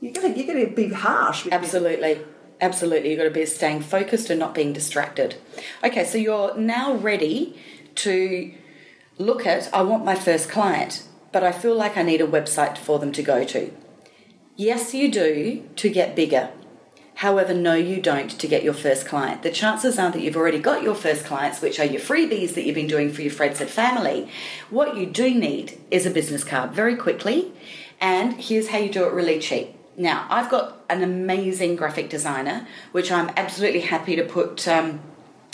You 0.00 0.12
gotta 0.12 0.30
you 0.30 0.46
gotta 0.46 0.74
be 0.74 0.88
harsh. 0.88 1.48
Absolutely. 1.50 2.20
Absolutely, 2.62 3.10
you've 3.10 3.18
got 3.18 3.24
to 3.24 3.30
be 3.30 3.46
staying 3.46 3.80
focused 3.80 4.28
and 4.28 4.38
not 4.38 4.54
being 4.54 4.74
distracted. 4.74 5.36
Okay, 5.82 6.04
so 6.04 6.18
you're 6.18 6.54
now 6.58 6.92
ready 6.92 7.58
to 7.94 8.52
look 9.16 9.46
at 9.46 9.72
I 9.72 9.80
want 9.80 10.04
my 10.04 10.14
first 10.14 10.50
client, 10.50 11.04
but 11.32 11.42
I 11.42 11.52
feel 11.52 11.74
like 11.74 11.96
I 11.96 12.02
need 12.02 12.20
a 12.20 12.26
website 12.26 12.76
for 12.76 12.98
them 12.98 13.12
to 13.12 13.22
go 13.22 13.44
to. 13.44 13.72
Yes, 14.56 14.92
you 14.92 15.10
do 15.10 15.64
to 15.76 15.88
get 15.88 16.14
bigger. 16.14 16.50
However, 17.14 17.54
no, 17.54 17.74
you 17.74 18.00
don't 18.00 18.30
to 18.30 18.46
get 18.46 18.62
your 18.62 18.74
first 18.74 19.06
client. 19.06 19.42
The 19.42 19.50
chances 19.50 19.98
are 19.98 20.10
that 20.10 20.20
you've 20.20 20.36
already 20.36 20.58
got 20.58 20.82
your 20.82 20.94
first 20.94 21.24
clients, 21.24 21.60
which 21.60 21.78
are 21.78 21.84
your 21.84 22.00
freebies 22.00 22.54
that 22.54 22.64
you've 22.64 22.74
been 22.74 22.86
doing 22.86 23.10
for 23.10 23.22
your 23.22 23.30
friends 23.30 23.60
and 23.60 23.68
family. 23.70 24.30
What 24.68 24.96
you 24.96 25.06
do 25.06 25.34
need 25.34 25.78
is 25.90 26.04
a 26.04 26.10
business 26.10 26.44
card 26.44 26.72
very 26.72 26.96
quickly 26.96 27.52
and 28.00 28.34
here's 28.34 28.68
how 28.68 28.78
you 28.78 28.90
do 28.90 29.04
it 29.04 29.12
really 29.12 29.38
cheap. 29.38 29.76
Now, 29.96 30.26
I've 30.30 30.50
got 30.50 30.82
an 30.88 31.02
amazing 31.02 31.76
graphic 31.76 32.08
designer, 32.08 32.66
which 32.92 33.12
I'm 33.12 33.30
absolutely 33.36 33.80
happy 33.80 34.16
to 34.16 34.24
put 34.24 34.66
um, 34.66 35.00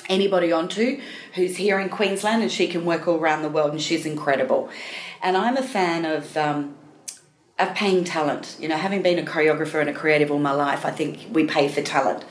anybody 0.08 0.52
onto 0.52 1.00
who's 1.34 1.56
here 1.56 1.80
in 1.80 1.88
Queensland 1.88 2.42
and 2.42 2.52
she 2.52 2.68
can 2.68 2.84
work 2.84 3.08
all 3.08 3.16
around 3.16 3.42
the 3.42 3.48
world 3.48 3.72
and 3.72 3.82
she's 3.82 4.06
incredible. 4.06 4.70
And 5.22 5.36
I'm 5.36 5.56
a 5.56 5.62
fan 5.62 6.04
of. 6.04 6.36
Um, 6.36 6.76
of 7.58 7.74
paying 7.74 8.04
talent. 8.04 8.56
You 8.60 8.68
know, 8.68 8.76
having 8.76 9.02
been 9.02 9.18
a 9.18 9.22
choreographer 9.22 9.80
and 9.80 9.88
a 9.88 9.92
creative 9.94 10.30
all 10.30 10.38
my 10.38 10.52
life, 10.52 10.84
I 10.84 10.90
think 10.90 11.26
we 11.30 11.46
pay 11.46 11.68
for 11.68 11.80
talent. 11.80 12.22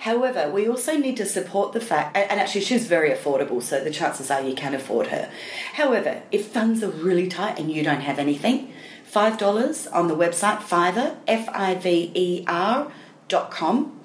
However, 0.00 0.50
we 0.50 0.68
also 0.68 0.96
need 0.96 1.16
to 1.18 1.24
support 1.24 1.72
the 1.72 1.80
fact, 1.80 2.16
and 2.16 2.38
actually, 2.40 2.62
she's 2.62 2.86
very 2.86 3.10
affordable, 3.10 3.62
so 3.62 3.82
the 3.82 3.90
chances 3.90 4.30
are 4.30 4.42
you 4.42 4.54
can 4.54 4.74
afford 4.74 5.06
her. 5.06 5.30
However, 5.74 6.22
if 6.30 6.48
funds 6.48 6.82
are 6.82 6.90
really 6.90 7.28
tight 7.28 7.58
and 7.58 7.70
you 7.70 7.82
don't 7.82 8.00
have 8.00 8.18
anything, 8.18 8.72
$5 9.14 9.92
on 9.94 10.08
the 10.08 10.16
website 10.16 10.58
Fiverr, 10.58 11.16
F 11.28 11.48
I 11.50 11.76
V 11.76 12.10
E 12.14 12.44
R 12.48 12.90
dot 13.28 13.48
com, 13.48 14.00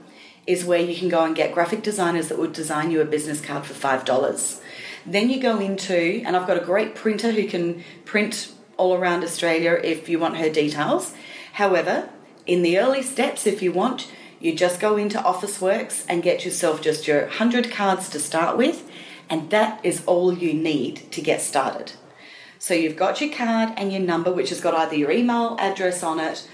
is 0.46 0.64
where 0.64 0.80
you 0.80 0.96
can 0.96 1.10
go 1.10 1.24
and 1.24 1.36
get 1.36 1.52
graphic 1.52 1.82
designers 1.82 2.28
that 2.28 2.38
will 2.38 2.52
design 2.52 2.92
you 2.92 3.02
a 3.02 3.06
business 3.06 3.42
card 3.42 3.66
for 3.66 3.74
$5. 3.74 4.62
Then 5.08 5.32
you 5.32 5.42
go 5.42 5.60
into, 5.60 6.22
and 6.24 6.38
I've 6.38 6.46
got 6.46 6.62
a 6.62 6.66
great 6.66 6.94
printer 6.94 7.32
who 7.32 7.48
can 7.48 7.84
print 8.06 8.52
all 8.78 8.94
around 8.94 9.24
Australia 9.24 9.80
if 9.84 10.08
you 10.10 10.20
want 10.20 10.38
her 10.38 10.50
details. 10.50 11.16
However, 11.54 12.10
in 12.46 12.62
the 12.62 12.78
early 12.78 13.02
steps, 13.02 13.48
if 13.48 13.64
you 13.64 13.72
want, 13.72 14.12
you 14.40 14.56
just 14.56 14.80
go 14.80 14.96
into 14.96 15.18
Officeworks 15.18 16.06
and 16.08 16.22
get 16.22 16.46
yourself 16.46 16.84
just 16.84 17.08
your 17.08 17.22
100 17.22 17.72
cards 17.72 18.10
to 18.10 18.20
start 18.20 18.58
with, 18.58 18.88
and 19.28 19.50
that 19.50 19.84
is 19.84 20.04
all 20.06 20.34
you 20.34 20.54
need 20.54 21.12
to 21.12 21.22
get 21.22 21.42
started. 21.42 21.94
So 22.60 22.74
you've 22.74 22.98
got 22.98 23.22
your 23.22 23.34
card 23.34 23.74
and 23.78 23.92
your 23.92 24.02
number, 24.02 24.32
which 24.32 24.50
has 24.50 24.60
got 24.60 24.76
either 24.76 24.96
your 24.96 25.10
email 25.12 25.56
address 25.60 26.04
on 26.04 26.20
it 26.20 26.48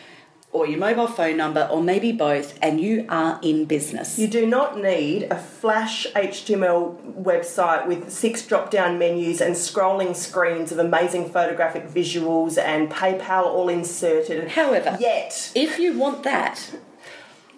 or 0.51 0.65
your 0.65 0.79
mobile 0.79 1.07
phone 1.07 1.35
number, 1.35 1.67
or 1.69 1.83
maybe 1.83 2.13
both, 2.13 2.57
and 2.62 2.79
you 2.79 3.05
are 3.09 3.38
in 3.41 3.65
business. 3.65 4.17
You 4.17 4.27
do 4.27 4.47
not 4.47 4.81
need 4.81 5.24
a 5.24 5.38
flash 5.38 6.07
HTML 6.15 7.21
website 7.21 7.88
with 7.88 8.09
six 8.09 8.47
drop 8.47 8.71
down 8.71 8.97
menus 8.97 9.41
and 9.41 9.53
scrolling 9.53 10.15
screens 10.15 10.71
of 10.71 10.79
amazing 10.79 11.29
photographic 11.29 11.89
visuals 11.89 12.57
and 12.57 12.89
PayPal 12.89 13.47
all 13.47 13.67
inserted. 13.67 14.51
However, 14.51 14.95
yet, 14.97 15.51
if 15.55 15.77
you 15.77 15.97
want 15.97 16.24
that, 16.24 16.74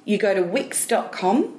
you 0.03 0.17
go 0.17 0.33
to 0.33 0.41
wix.com 0.41 1.56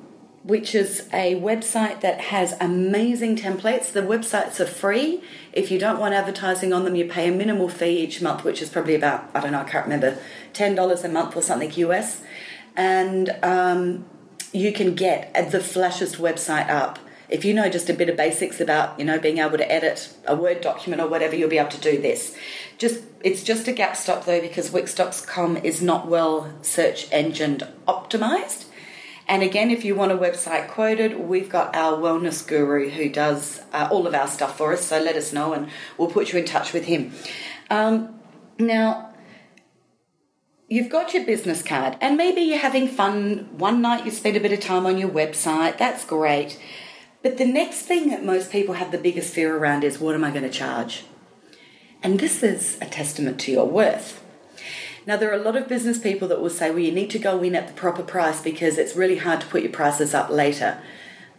which 0.48 0.74
is 0.74 1.06
a 1.12 1.34
website 1.34 2.00
that 2.00 2.18
has 2.22 2.54
amazing 2.58 3.36
templates. 3.36 3.92
The 3.92 4.00
websites 4.00 4.58
are 4.60 4.66
free. 4.66 5.22
If 5.52 5.70
you 5.70 5.78
don't 5.78 6.00
want 6.00 6.14
advertising 6.14 6.72
on 6.72 6.84
them, 6.84 6.94
you 6.94 7.04
pay 7.04 7.28
a 7.28 7.32
minimal 7.32 7.68
fee 7.68 7.98
each 7.98 8.22
month, 8.22 8.44
which 8.44 8.62
is 8.62 8.70
probably 8.70 8.94
about, 8.94 9.28
I 9.34 9.40
don't 9.40 9.52
know, 9.52 9.60
I 9.60 9.64
can't 9.64 9.84
remember, 9.84 10.16
$10 10.54 11.04
a 11.04 11.08
month 11.10 11.36
or 11.36 11.42
something 11.42 11.70
US. 11.74 12.22
And 12.74 13.36
um, 13.42 14.06
you 14.50 14.72
can 14.72 14.94
get 14.94 15.34
the 15.50 15.60
flashest 15.60 16.16
website 16.16 16.70
up. 16.70 16.98
If 17.28 17.44
you 17.44 17.52
know 17.52 17.68
just 17.68 17.90
a 17.90 17.92
bit 17.92 18.08
of 18.08 18.16
basics 18.16 18.58
about, 18.58 18.98
you 18.98 19.04
know, 19.04 19.18
being 19.18 19.36
able 19.36 19.58
to 19.58 19.70
edit 19.70 20.16
a 20.26 20.34
Word 20.34 20.62
document 20.62 21.02
or 21.02 21.08
whatever, 21.08 21.36
you'll 21.36 21.50
be 21.50 21.58
able 21.58 21.72
to 21.72 21.80
do 21.80 22.00
this. 22.00 22.34
Just 22.78 23.02
it's 23.22 23.42
just 23.42 23.68
a 23.68 23.72
gap 23.72 23.96
stop 23.96 24.24
though 24.24 24.40
because 24.40 24.72
Wix.com 24.72 25.58
is 25.58 25.82
not 25.82 26.08
well 26.08 26.50
search 26.62 27.06
engine 27.12 27.60
optimized. 27.86 28.67
And 29.28 29.42
again, 29.42 29.70
if 29.70 29.84
you 29.84 29.94
want 29.94 30.10
a 30.10 30.16
website 30.16 30.68
quoted, 30.68 31.18
we've 31.20 31.50
got 31.50 31.76
our 31.76 31.98
wellness 31.98 32.46
guru 32.46 32.88
who 32.88 33.10
does 33.10 33.60
uh, 33.74 33.88
all 33.92 34.06
of 34.06 34.14
our 34.14 34.26
stuff 34.26 34.56
for 34.56 34.72
us. 34.72 34.86
So 34.86 34.98
let 34.98 35.16
us 35.16 35.34
know 35.34 35.52
and 35.52 35.68
we'll 35.98 36.10
put 36.10 36.32
you 36.32 36.38
in 36.38 36.46
touch 36.46 36.72
with 36.72 36.86
him. 36.86 37.12
Um, 37.68 38.18
now, 38.58 39.14
you've 40.66 40.88
got 40.88 41.12
your 41.12 41.24
business 41.24 41.62
card, 41.62 41.96
and 42.00 42.16
maybe 42.16 42.40
you're 42.40 42.58
having 42.58 42.88
fun. 42.88 43.48
One 43.52 43.82
night 43.82 44.04
you 44.04 44.10
spend 44.10 44.36
a 44.36 44.40
bit 44.40 44.52
of 44.52 44.60
time 44.60 44.86
on 44.86 44.96
your 44.96 45.10
website, 45.10 45.78
that's 45.78 46.04
great. 46.04 46.58
But 47.22 47.36
the 47.36 47.44
next 47.44 47.82
thing 47.82 48.08
that 48.10 48.24
most 48.24 48.50
people 48.50 48.74
have 48.74 48.92
the 48.92 48.98
biggest 48.98 49.34
fear 49.34 49.56
around 49.56 49.84
is 49.84 49.98
what 49.98 50.14
am 50.14 50.24
I 50.24 50.30
going 50.30 50.44
to 50.44 50.50
charge? 50.50 51.04
And 52.02 52.18
this 52.18 52.42
is 52.42 52.78
a 52.80 52.86
testament 52.86 53.40
to 53.40 53.52
your 53.52 53.66
worth. 53.66 54.24
Now, 55.08 55.16
there 55.16 55.30
are 55.30 55.40
a 55.40 55.42
lot 55.42 55.56
of 55.56 55.68
business 55.68 55.96
people 55.96 56.28
that 56.28 56.38
will 56.38 56.50
say, 56.50 56.68
well, 56.68 56.80
you 56.80 56.92
need 56.92 57.08
to 57.12 57.18
go 57.18 57.42
in 57.42 57.54
at 57.54 57.66
the 57.66 57.72
proper 57.72 58.02
price 58.02 58.42
because 58.42 58.76
it's 58.76 58.94
really 58.94 59.16
hard 59.16 59.40
to 59.40 59.46
put 59.46 59.62
your 59.62 59.72
prices 59.72 60.12
up 60.12 60.28
later. 60.28 60.82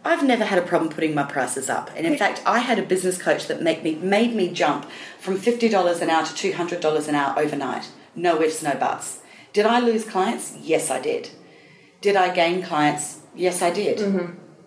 I've 0.04 0.24
never 0.24 0.44
had 0.44 0.58
a 0.58 0.66
problem 0.66 0.90
putting 0.90 1.14
my 1.14 1.22
prices 1.22 1.70
up. 1.70 1.88
And 1.94 2.04
in 2.04 2.18
fact, 2.18 2.42
I 2.44 2.58
had 2.58 2.80
a 2.80 2.82
business 2.82 3.16
coach 3.16 3.46
that 3.46 3.62
make 3.62 3.84
me, 3.84 3.94
made 3.94 4.34
me 4.34 4.52
jump 4.52 4.90
from 5.20 5.38
$50 5.38 6.02
an 6.02 6.10
hour 6.10 6.26
to 6.26 6.52
$200 6.52 7.08
an 7.08 7.14
hour 7.14 7.38
overnight. 7.38 7.88
No 8.16 8.42
ifs, 8.42 8.60
no 8.60 8.74
buts. 8.74 9.20
Did 9.52 9.66
I 9.66 9.78
lose 9.78 10.04
clients? 10.04 10.56
Yes, 10.60 10.90
I 10.90 11.00
did. 11.00 11.30
Did 12.00 12.16
I 12.16 12.34
gain 12.34 12.64
clients? 12.64 13.20
Yes, 13.36 13.62
I 13.62 13.70
did. 13.70 14.00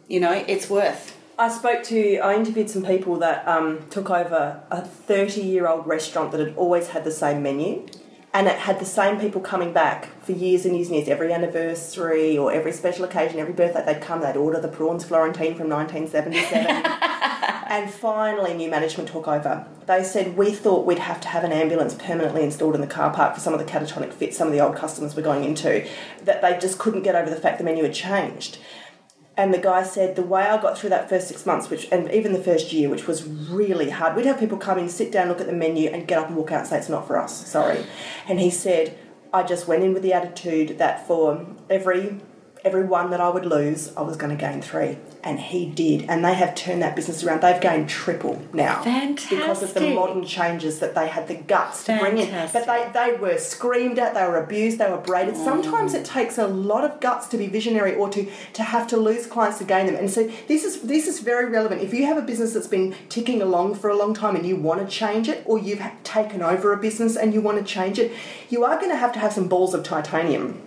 You 0.07 0.21
know, 0.21 0.31
it's 0.47 0.69
worth. 0.69 1.19
I 1.37 1.49
spoke 1.49 1.83
to, 1.85 2.19
I 2.19 2.35
interviewed 2.35 2.69
some 2.69 2.85
people 2.85 3.17
that 3.17 3.45
um, 3.45 3.85
took 3.89 4.09
over 4.09 4.63
a 4.71 4.81
30 4.81 5.41
year 5.41 5.67
old 5.67 5.85
restaurant 5.87 6.31
that 6.31 6.39
had 6.39 6.55
always 6.55 6.87
had 6.87 7.03
the 7.03 7.11
same 7.11 7.43
menu. 7.43 7.85
And 8.35 8.47
it 8.47 8.57
had 8.57 8.79
the 8.79 8.85
same 8.85 9.19
people 9.19 9.41
coming 9.41 9.73
back 9.73 10.09
for 10.23 10.31
years 10.31 10.65
and 10.65 10.75
years 10.75 10.87
and 10.87 10.95
years. 10.97 11.07
Every 11.07 11.31
anniversary 11.31 12.35
or 12.35 12.51
every 12.51 12.71
special 12.71 13.05
occasion, 13.05 13.39
every 13.39 13.53
birthday, 13.53 13.83
they'd 13.85 14.01
come, 14.01 14.21
they'd 14.21 14.35
order 14.35 14.59
the 14.59 14.67
prawns 14.67 15.05
Florentine 15.05 15.53
from 15.53 15.69
1977. 15.69 16.33
and 17.67 17.91
finally, 17.91 18.55
new 18.55 18.71
management 18.71 19.09
took 19.09 19.27
over. 19.27 19.67
They 19.85 20.03
said, 20.03 20.35
We 20.35 20.51
thought 20.51 20.87
we'd 20.87 20.97
have 20.97 21.21
to 21.21 21.27
have 21.27 21.43
an 21.43 21.51
ambulance 21.51 21.93
permanently 21.93 22.41
installed 22.41 22.73
in 22.73 22.81
the 22.81 22.87
car 22.87 23.13
park 23.13 23.35
for 23.35 23.39
some 23.39 23.53
of 23.53 23.59
the 23.59 23.65
catatonic 23.65 24.11
fits 24.11 24.35
some 24.35 24.47
of 24.47 24.53
the 24.53 24.61
old 24.61 24.75
customers 24.75 25.15
were 25.15 25.21
going 25.21 25.43
into, 25.43 25.87
that 26.23 26.41
they 26.41 26.57
just 26.57 26.79
couldn't 26.79 27.03
get 27.03 27.13
over 27.13 27.29
the 27.29 27.35
fact 27.35 27.59
the 27.59 27.63
menu 27.63 27.83
had 27.83 27.93
changed. 27.93 28.57
And 29.35 29.53
the 29.53 29.57
guy 29.57 29.81
said 29.83 30.15
the 30.15 30.21
way 30.21 30.43
I 30.43 30.61
got 30.61 30.77
through 30.77 30.91
that 30.91 31.09
first 31.09 31.27
six 31.27 31.45
months, 31.45 31.69
which 31.69 31.87
and 31.91 32.11
even 32.11 32.33
the 32.33 32.43
first 32.43 32.71
year, 32.71 32.89
which 32.89 33.07
was 33.07 33.25
really 33.25 33.89
hard, 33.89 34.15
we'd 34.15 34.25
have 34.25 34.39
people 34.39 34.57
come 34.57 34.77
in, 34.77 34.89
sit 34.89 35.11
down, 35.11 35.27
look 35.27 35.41
at 35.41 35.47
the 35.47 35.53
menu, 35.53 35.89
and 35.89 36.07
get 36.07 36.19
up 36.19 36.27
and 36.27 36.35
walk 36.35 36.51
out 36.51 36.59
and 36.59 36.67
say 36.67 36.77
it's 36.77 36.89
not 36.89 37.07
for 37.07 37.17
us. 37.17 37.47
Sorry. 37.47 37.83
And 38.27 38.39
he 38.39 38.51
said, 38.51 38.97
I 39.33 39.41
just 39.41 39.67
went 39.67 39.83
in 39.83 39.93
with 39.93 40.03
the 40.03 40.13
attitude 40.13 40.77
that 40.77 41.07
for 41.07 41.47
every 41.67 42.19
every 42.65 42.85
one 42.85 43.11
that 43.11 43.19
I 43.19 43.29
would 43.29 43.45
lose, 43.45 43.95
I 43.97 44.01
was 44.01 44.15
going 44.15 44.35
to 44.35 44.39
gain 44.39 44.61
three. 44.61 44.97
And 45.23 45.39
he 45.39 45.65
did. 45.65 46.05
And 46.09 46.23
they 46.23 46.33
have 46.33 46.55
turned 46.55 46.81
that 46.81 46.95
business 46.95 47.23
around. 47.23 47.41
They've 47.41 47.59
gained 47.59 47.89
triple 47.89 48.41
now. 48.53 48.81
Fantastic. 48.83 49.37
Because 49.37 49.63
of 49.63 49.73
the 49.73 49.93
modern 49.93 50.25
changes 50.25 50.79
that 50.79 50.95
they 50.95 51.07
had 51.07 51.27
the 51.27 51.35
guts 51.35 51.85
to 51.85 51.97
bring 51.97 52.17
in. 52.17 52.29
But 52.51 52.65
they, 52.65 52.89
they 52.93 53.17
were 53.17 53.37
screamed 53.37 53.99
at, 53.99 54.13
they 54.13 54.25
were 54.25 54.37
abused, 54.37 54.79
they 54.79 54.89
were 54.89 54.97
braided. 54.97 55.35
Mm. 55.35 55.43
Sometimes 55.43 55.93
it 55.93 56.05
takes 56.05 56.37
a 56.37 56.47
lot 56.47 56.83
of 56.83 56.99
guts 56.99 57.27
to 57.27 57.37
be 57.37 57.47
visionary 57.47 57.95
or 57.95 58.09
to, 58.09 58.29
to 58.53 58.63
have 58.63 58.87
to 58.87 58.97
lose 58.97 59.27
clients 59.27 59.59
to 59.59 59.65
gain 59.65 59.85
them. 59.85 59.95
And 59.95 60.09
so 60.09 60.29
this 60.47 60.63
is 60.63 60.81
this 60.81 61.07
is 61.07 61.19
very 61.19 61.49
relevant. 61.49 61.81
If 61.81 61.93
you 61.93 62.05
have 62.05 62.17
a 62.17 62.21
business 62.21 62.53
that's 62.53 62.67
been 62.67 62.95
ticking 63.07 63.41
along 63.41 63.75
for 63.75 63.89
a 63.89 63.95
long 63.95 64.13
time 64.13 64.35
and 64.35 64.45
you 64.45 64.55
want 64.55 64.81
to 64.81 64.87
change 64.87 65.29
it, 65.29 65.43
or 65.45 65.57
you've 65.57 65.81
taken 66.03 66.41
over 66.41 66.73
a 66.73 66.77
business 66.77 67.15
and 67.15 67.33
you 67.33 67.41
want 67.41 67.57
to 67.59 67.63
change 67.63 67.99
it, 67.99 68.11
you 68.49 68.63
are 68.63 68.77
going 68.77 68.89
to 68.89 68.97
have 68.97 69.13
to 69.13 69.19
have 69.19 69.33
some 69.33 69.47
balls 69.47 69.73
of 69.73 69.83
titanium 69.83 70.61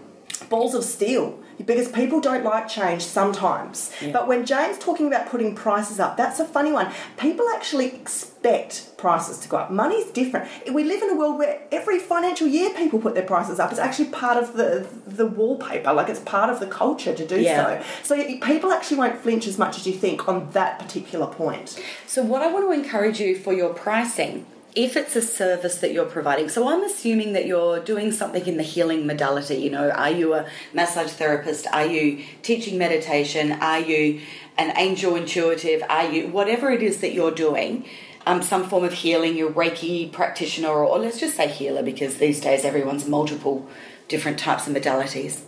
balls 0.49 0.75
of 0.75 0.85
steel 0.85 1.39
because 1.65 1.89
people 1.91 2.21
don't 2.21 2.45
like 2.45 2.69
change 2.69 3.03
sometimes. 3.03 3.91
But 4.13 4.29
when 4.29 4.45
Jane's 4.45 4.79
talking 4.79 5.07
about 5.07 5.27
putting 5.29 5.55
prices 5.55 5.99
up, 6.01 6.17
that's 6.17 6.39
a 6.41 6.45
funny 6.45 6.73
one. 6.73 6.93
People 7.17 7.47
actually 7.55 7.87
expect 7.87 8.97
prices 8.97 9.39
to 9.41 9.49
go 9.49 9.57
up. 9.59 9.71
Money's 9.71 10.07
different. 10.11 10.49
We 10.73 10.85
live 10.85 11.03
in 11.03 11.11
a 11.11 11.15
world 11.15 11.39
where 11.39 11.63
every 11.73 11.99
financial 11.99 12.47
year 12.47 12.71
people 12.71 12.99
put 12.99 13.15
their 13.15 13.25
prices 13.25 13.59
up. 13.59 13.71
It's 13.71 13.81
actually 13.81 14.07
part 14.11 14.37
of 14.43 14.55
the 14.55 14.87
the 15.07 15.27
wallpaper, 15.27 15.93
like 15.93 16.09
it's 16.09 16.21
part 16.21 16.51
of 16.51 16.61
the 16.61 16.67
culture 16.67 17.15
to 17.15 17.27
do 17.27 17.41
Yeah. 17.41 17.83
so. 18.03 18.17
So 18.17 18.39
people 18.41 18.73
actually 18.73 18.99
won't 18.99 19.19
flinch 19.19 19.47
as 19.47 19.59
much 19.59 19.77
as 19.79 19.87
you 19.87 19.93
think 19.95 20.29
on 20.29 20.51
that 20.51 20.79
particular 20.79 21.27
point. 21.27 21.81
So, 22.07 22.23
what 22.23 22.43
I 22.43 22.49
want 22.53 22.67
to 22.67 22.73
encourage 22.73 23.21
you 23.21 23.37
for 23.39 23.53
your 23.53 23.73
pricing, 23.75 24.47
if 24.77 24.95
it's 24.95 25.17
a 25.17 25.23
service 25.23 25.79
that 25.79 25.93
you're 25.93 26.05
providing, 26.05 26.51
so 26.51 26.69
I'm 26.69 26.85
assuming 26.85 27.33
that 27.33 27.47
you're 27.47 27.81
doing 27.81 28.13
something 28.13 28.47
in 28.47 28.59
the 28.59 28.63
healing 28.63 29.07
modality. 29.07 29.57
You 29.57 29.71
know, 29.71 29.91
are 29.91 30.11
you 30.11 30.35
a 30.35 30.47
massage 30.75 31.13
therapist? 31.13 31.67
Are 31.73 31.87
you 31.87 32.23
teaching 32.43 32.77
meditation? 32.77 33.53
Are 33.53 33.81
you 33.81 34.21
an 34.59 34.77
angel 34.77 35.17
intuitive? 35.17 35.83
Are 35.89 36.11
you 36.11 36.29
whatever 36.29 36.71
it 36.71 36.83
is 36.83 37.01
that 37.01 37.15
you're 37.15 37.31
doing? 37.31 37.87
Um, 38.27 38.43
some 38.43 38.69
form 38.69 38.85
of 38.85 38.93
healing, 38.93 39.37
you're 39.37 39.53
Reiki 39.53 40.13
practitioner, 40.13 40.69
or, 40.69 40.85
or 40.85 40.99
let's 40.99 41.21
just 41.21 41.37
say 41.37 41.49
healer, 41.49 41.83
because 41.83 42.19
these 42.19 42.41
days 42.41 42.65
everyone's 42.65 43.07
multiple 43.07 43.67
different 44.09 44.39
types 44.39 44.67
of 44.67 44.75
modalities. 44.75 45.43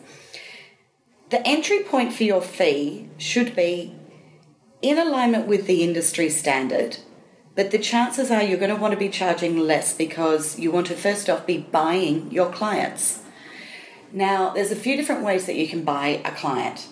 The 1.31 1.47
entry 1.47 1.81
point 1.81 2.15
for 2.15 2.23
your 2.23 2.41
fee 2.41 3.11
should 3.19 3.55
be 3.55 3.95
in 4.81 4.97
alignment 4.97 5.47
with 5.47 5.67
the 5.67 5.83
industry 5.83 6.31
standard, 6.31 6.99
but 7.59 7.73
the 7.73 7.79
chances 7.79 8.31
are 8.31 8.41
you're 8.41 8.57
going 8.57 8.73
to 8.73 8.81
want 8.81 8.93
to 8.93 8.97
be 8.97 9.09
charging 9.09 9.59
less 9.59 9.93
because 9.93 10.61
you 10.61 10.71
want 10.71 10.87
to 10.87 10.95
first 10.95 11.29
off 11.29 11.45
be 11.45 11.59
buying 11.59 12.31
your 12.31 12.53
clients. 12.53 13.23
Now, 14.13 14.51
there's 14.51 14.71
a 14.71 14.77
few 14.77 14.97
different 14.97 15.25
ways 15.25 15.47
that 15.47 15.57
you 15.57 15.67
can 15.67 15.83
buy 15.83 16.23
a 16.25 16.31
client. 16.31 16.87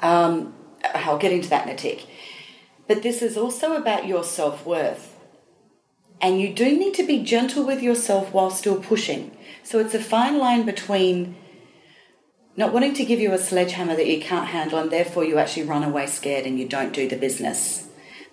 Um, 0.00 0.52
I'll 0.94 1.16
get 1.16 1.32
into 1.32 1.48
that 1.48 1.66
in 1.66 1.72
a 1.72 1.78
tick. 1.78 2.04
But 2.86 3.02
this 3.02 3.22
is 3.22 3.38
also 3.38 3.74
about 3.74 4.06
your 4.06 4.22
self 4.22 4.66
worth. 4.66 5.16
And 6.20 6.42
you 6.42 6.52
do 6.52 6.78
need 6.78 6.92
to 6.96 7.06
be 7.06 7.24
gentle 7.24 7.64
with 7.64 7.82
yourself 7.82 8.34
while 8.34 8.50
still 8.50 8.78
pushing. 8.78 9.34
So 9.62 9.78
it's 9.78 9.94
a 9.94 9.98
fine 9.98 10.36
line 10.36 10.66
between 10.66 11.36
not 12.54 12.74
wanting 12.74 12.92
to 12.96 13.04
give 13.06 13.18
you 13.18 13.32
a 13.32 13.38
sledgehammer 13.38 13.96
that 13.96 14.08
you 14.08 14.20
can't 14.20 14.48
handle 14.48 14.78
and 14.78 14.92
therefore 14.92 15.24
you 15.24 15.38
actually 15.38 15.62
run 15.62 15.84
away 15.84 16.06
scared 16.06 16.44
and 16.44 16.58
you 16.58 16.68
don't 16.68 16.92
do 16.92 17.08
the 17.08 17.16
business. 17.16 17.83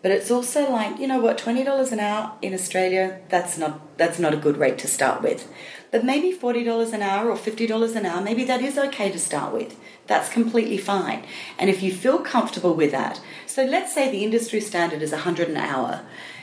But 0.01 0.09
it's 0.11 0.31
also 0.31 0.71
like, 0.71 0.97
you 0.99 1.05
know 1.07 1.19
what, 1.19 1.37
twenty 1.37 1.63
dollars 1.63 1.91
an 1.91 1.99
hour 1.99 2.33
in 2.41 2.53
Australia, 2.53 3.21
that's 3.29 3.57
not 3.57 3.97
that's 3.97 4.17
not 4.17 4.33
a 4.33 4.37
good 4.37 4.57
rate 4.57 4.79
to 4.79 4.87
start 4.87 5.21
with. 5.21 5.47
But 5.91 6.03
maybe 6.03 6.31
forty 6.31 6.63
dollars 6.63 6.91
an 6.91 7.03
hour 7.03 7.29
or 7.29 7.37
fifty 7.37 7.67
dollars 7.67 7.95
an 7.95 8.05
hour, 8.07 8.19
maybe 8.19 8.43
that 8.45 8.61
is 8.61 8.79
okay 8.79 9.11
to 9.11 9.19
start 9.19 9.53
with. 9.53 9.77
That's 10.07 10.29
completely 10.29 10.77
fine. 10.77 11.23
And 11.59 11.69
if 11.69 11.83
you 11.83 11.93
feel 11.93 12.17
comfortable 12.17 12.73
with 12.73 12.91
that, 12.91 13.21
so 13.45 13.63
let's 13.63 13.93
say 13.93 14.09
the 14.09 14.23
industry 14.23 14.59
standard 14.59 15.03
is 15.03 15.13
hundred 15.13 15.49
an 15.49 15.57
hour, 15.57 16.01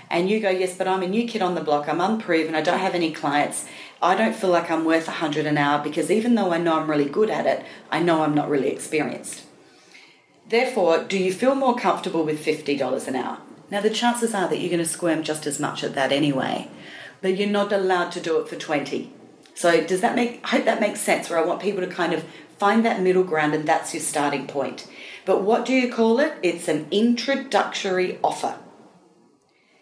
and 0.08 0.30
you 0.30 0.38
go, 0.38 0.50
yes, 0.50 0.76
but 0.76 0.86
I'm 0.86 1.02
a 1.02 1.08
new 1.08 1.26
kid 1.26 1.42
on 1.42 1.56
the 1.56 1.60
block, 1.60 1.88
I'm 1.88 2.00
unproven, 2.00 2.54
I 2.54 2.62
don't 2.62 2.78
have 2.78 2.94
any 2.94 3.12
clients, 3.12 3.66
I 4.00 4.14
don't 4.14 4.36
feel 4.36 4.50
like 4.50 4.70
I'm 4.70 4.84
worth 4.84 5.08
a 5.08 5.12
hundred 5.12 5.46
an 5.46 5.58
hour 5.58 5.82
because 5.82 6.12
even 6.12 6.36
though 6.36 6.52
I 6.52 6.58
know 6.58 6.78
I'm 6.78 6.88
really 6.88 7.08
good 7.08 7.28
at 7.28 7.46
it, 7.46 7.64
I 7.90 8.00
know 8.00 8.22
I'm 8.22 8.34
not 8.34 8.48
really 8.48 8.68
experienced. 8.68 9.44
Therefore, 10.48 11.02
do 11.02 11.18
you 11.18 11.32
feel 11.32 11.54
more 11.54 11.76
comfortable 11.76 12.24
with 12.24 12.44
$50 12.44 13.08
an 13.08 13.16
hour? 13.16 13.38
Now, 13.70 13.80
the 13.80 13.90
chances 13.90 14.34
are 14.34 14.48
that 14.48 14.58
you're 14.58 14.70
going 14.70 14.82
to 14.82 14.88
squirm 14.88 15.22
just 15.22 15.46
as 15.46 15.60
much 15.60 15.84
at 15.84 15.94
that 15.94 16.12
anyway, 16.12 16.70
but 17.20 17.36
you're 17.36 17.48
not 17.48 17.72
allowed 17.72 18.10
to 18.12 18.20
do 18.20 18.38
it 18.40 18.48
for 18.48 18.56
20. 18.56 19.12
So, 19.54 19.84
does 19.84 20.00
that 20.00 20.14
make, 20.14 20.40
I 20.44 20.48
hope 20.48 20.64
that 20.64 20.80
makes 20.80 21.00
sense 21.00 21.28
where 21.28 21.38
I 21.38 21.44
want 21.44 21.60
people 21.60 21.80
to 21.80 21.92
kind 21.92 22.12
of 22.12 22.24
find 22.58 22.84
that 22.84 23.00
middle 23.00 23.22
ground 23.22 23.54
and 23.54 23.66
that's 23.66 23.94
your 23.94 24.02
starting 24.02 24.46
point. 24.46 24.86
But 25.24 25.42
what 25.42 25.64
do 25.64 25.72
you 25.72 25.92
call 25.92 26.18
it? 26.20 26.34
It's 26.42 26.68
an 26.68 26.86
introductory 26.90 28.18
offer. 28.22 28.58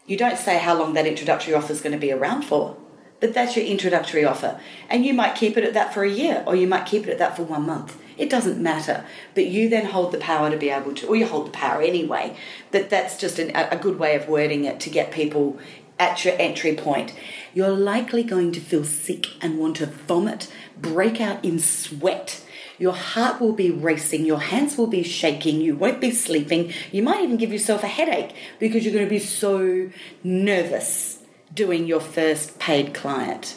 You 0.07 0.16
don't 0.16 0.38
say 0.38 0.59
how 0.59 0.78
long 0.78 0.95
that 0.95 1.07
introductory 1.07 1.55
offer 1.55 1.73
is 1.73 1.81
going 1.81 1.93
to 1.95 1.99
be 1.99 2.12
around 2.12 2.43
for, 2.43 2.76
but 3.19 3.35
that's 3.35 3.57
your 3.57 3.64
introductory 3.64 4.25
offer. 4.25 4.61
And 4.88 5.05
you 5.05 5.14
might 5.14 5.35
keep 5.35 5.57
it 5.57 5.64
at 5.64 5.75
that 5.75 5.93
for 5.93 6.05
a 6.05 6.11
year, 6.11 6.45
or 6.47 6.55
you 6.55 6.66
might 6.66 6.87
keep 6.87 7.07
it 7.07 7.11
at 7.11 7.19
that 7.19 7.37
for 7.37 7.43
one 7.43 7.66
month. 7.66 8.00
It 8.18 8.30
doesn't 8.30 8.62
matter. 8.62 9.04
But 9.35 9.46
you 9.46 9.68
then 9.68 9.87
hold 9.87 10.12
the 10.12 10.18
power 10.18 10.50
to 10.50 10.56
be 10.56 10.70
able 10.70 10.94
to, 10.94 11.06
or 11.06 11.16
you 11.16 11.26
hold 11.26 11.49
the 11.49 11.52
power 11.52 11.82
anyway. 11.82 12.37
That 12.70 12.90
that's 12.90 13.18
just 13.18 13.38
an, 13.38 13.54
a 13.54 13.76
good 13.76 13.99
way 13.99 14.14
of 14.16 14.28
wording 14.28 14.64
it 14.64 14.80
to 14.80 14.90
get 14.90 15.12
people 15.12 15.58
at 15.99 16.25
your 16.25 16.35
entry 16.38 16.75
point. 16.75 17.14
You're 17.54 17.70
likely 17.70 18.23
going 18.23 18.52
to 18.52 18.61
feel 18.61 18.85
sick 18.85 19.28
and 19.42 19.58
want 19.58 19.76
to 19.76 19.87
vomit, 19.87 20.52
break 20.78 21.20
out 21.20 21.44
in 21.44 21.58
sweat. 21.58 22.42
Your 22.78 22.92
heart 22.92 23.40
will 23.40 23.54
be 23.54 23.70
racing, 23.70 24.26
your 24.26 24.40
hands 24.40 24.76
will 24.76 24.87
be 24.87 25.02
shaking, 25.02 25.62
you 25.62 25.75
won't 25.75 26.00
be 26.00 26.11
sleeping. 26.11 26.73
You 26.92 27.02
might 27.02 27.23
even 27.23 27.38
give 27.38 27.52
yourself 27.52 27.82
a 27.82 27.88
headache 27.88 28.35
because 28.58 28.85
you're 28.85 28.92
going 28.92 29.06
to 29.06 29.11
be 29.11 29.18
so 29.18 29.90
nervous 30.23 31.20
doing 31.54 31.87
your 31.87 32.00
first 32.00 32.58
paid 32.58 32.92
client. 32.92 33.56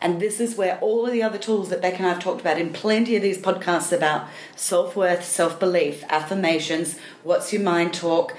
And 0.00 0.20
this 0.20 0.38
is 0.38 0.56
where 0.56 0.78
all 0.78 1.06
of 1.06 1.12
the 1.12 1.22
other 1.22 1.38
tools 1.38 1.70
that 1.70 1.82
Beck 1.82 1.98
and 1.98 2.06
I 2.06 2.10
have 2.10 2.22
talked 2.22 2.40
about 2.40 2.58
in 2.58 2.72
plenty 2.72 3.16
of 3.16 3.22
these 3.22 3.38
podcasts 3.38 3.92
about 3.92 4.28
self 4.54 4.94
worth, 4.94 5.24
self 5.24 5.58
belief, 5.58 6.04
affirmations, 6.08 6.98
what's 7.24 7.52
your 7.52 7.62
mind 7.62 7.94
talk. 7.94 8.36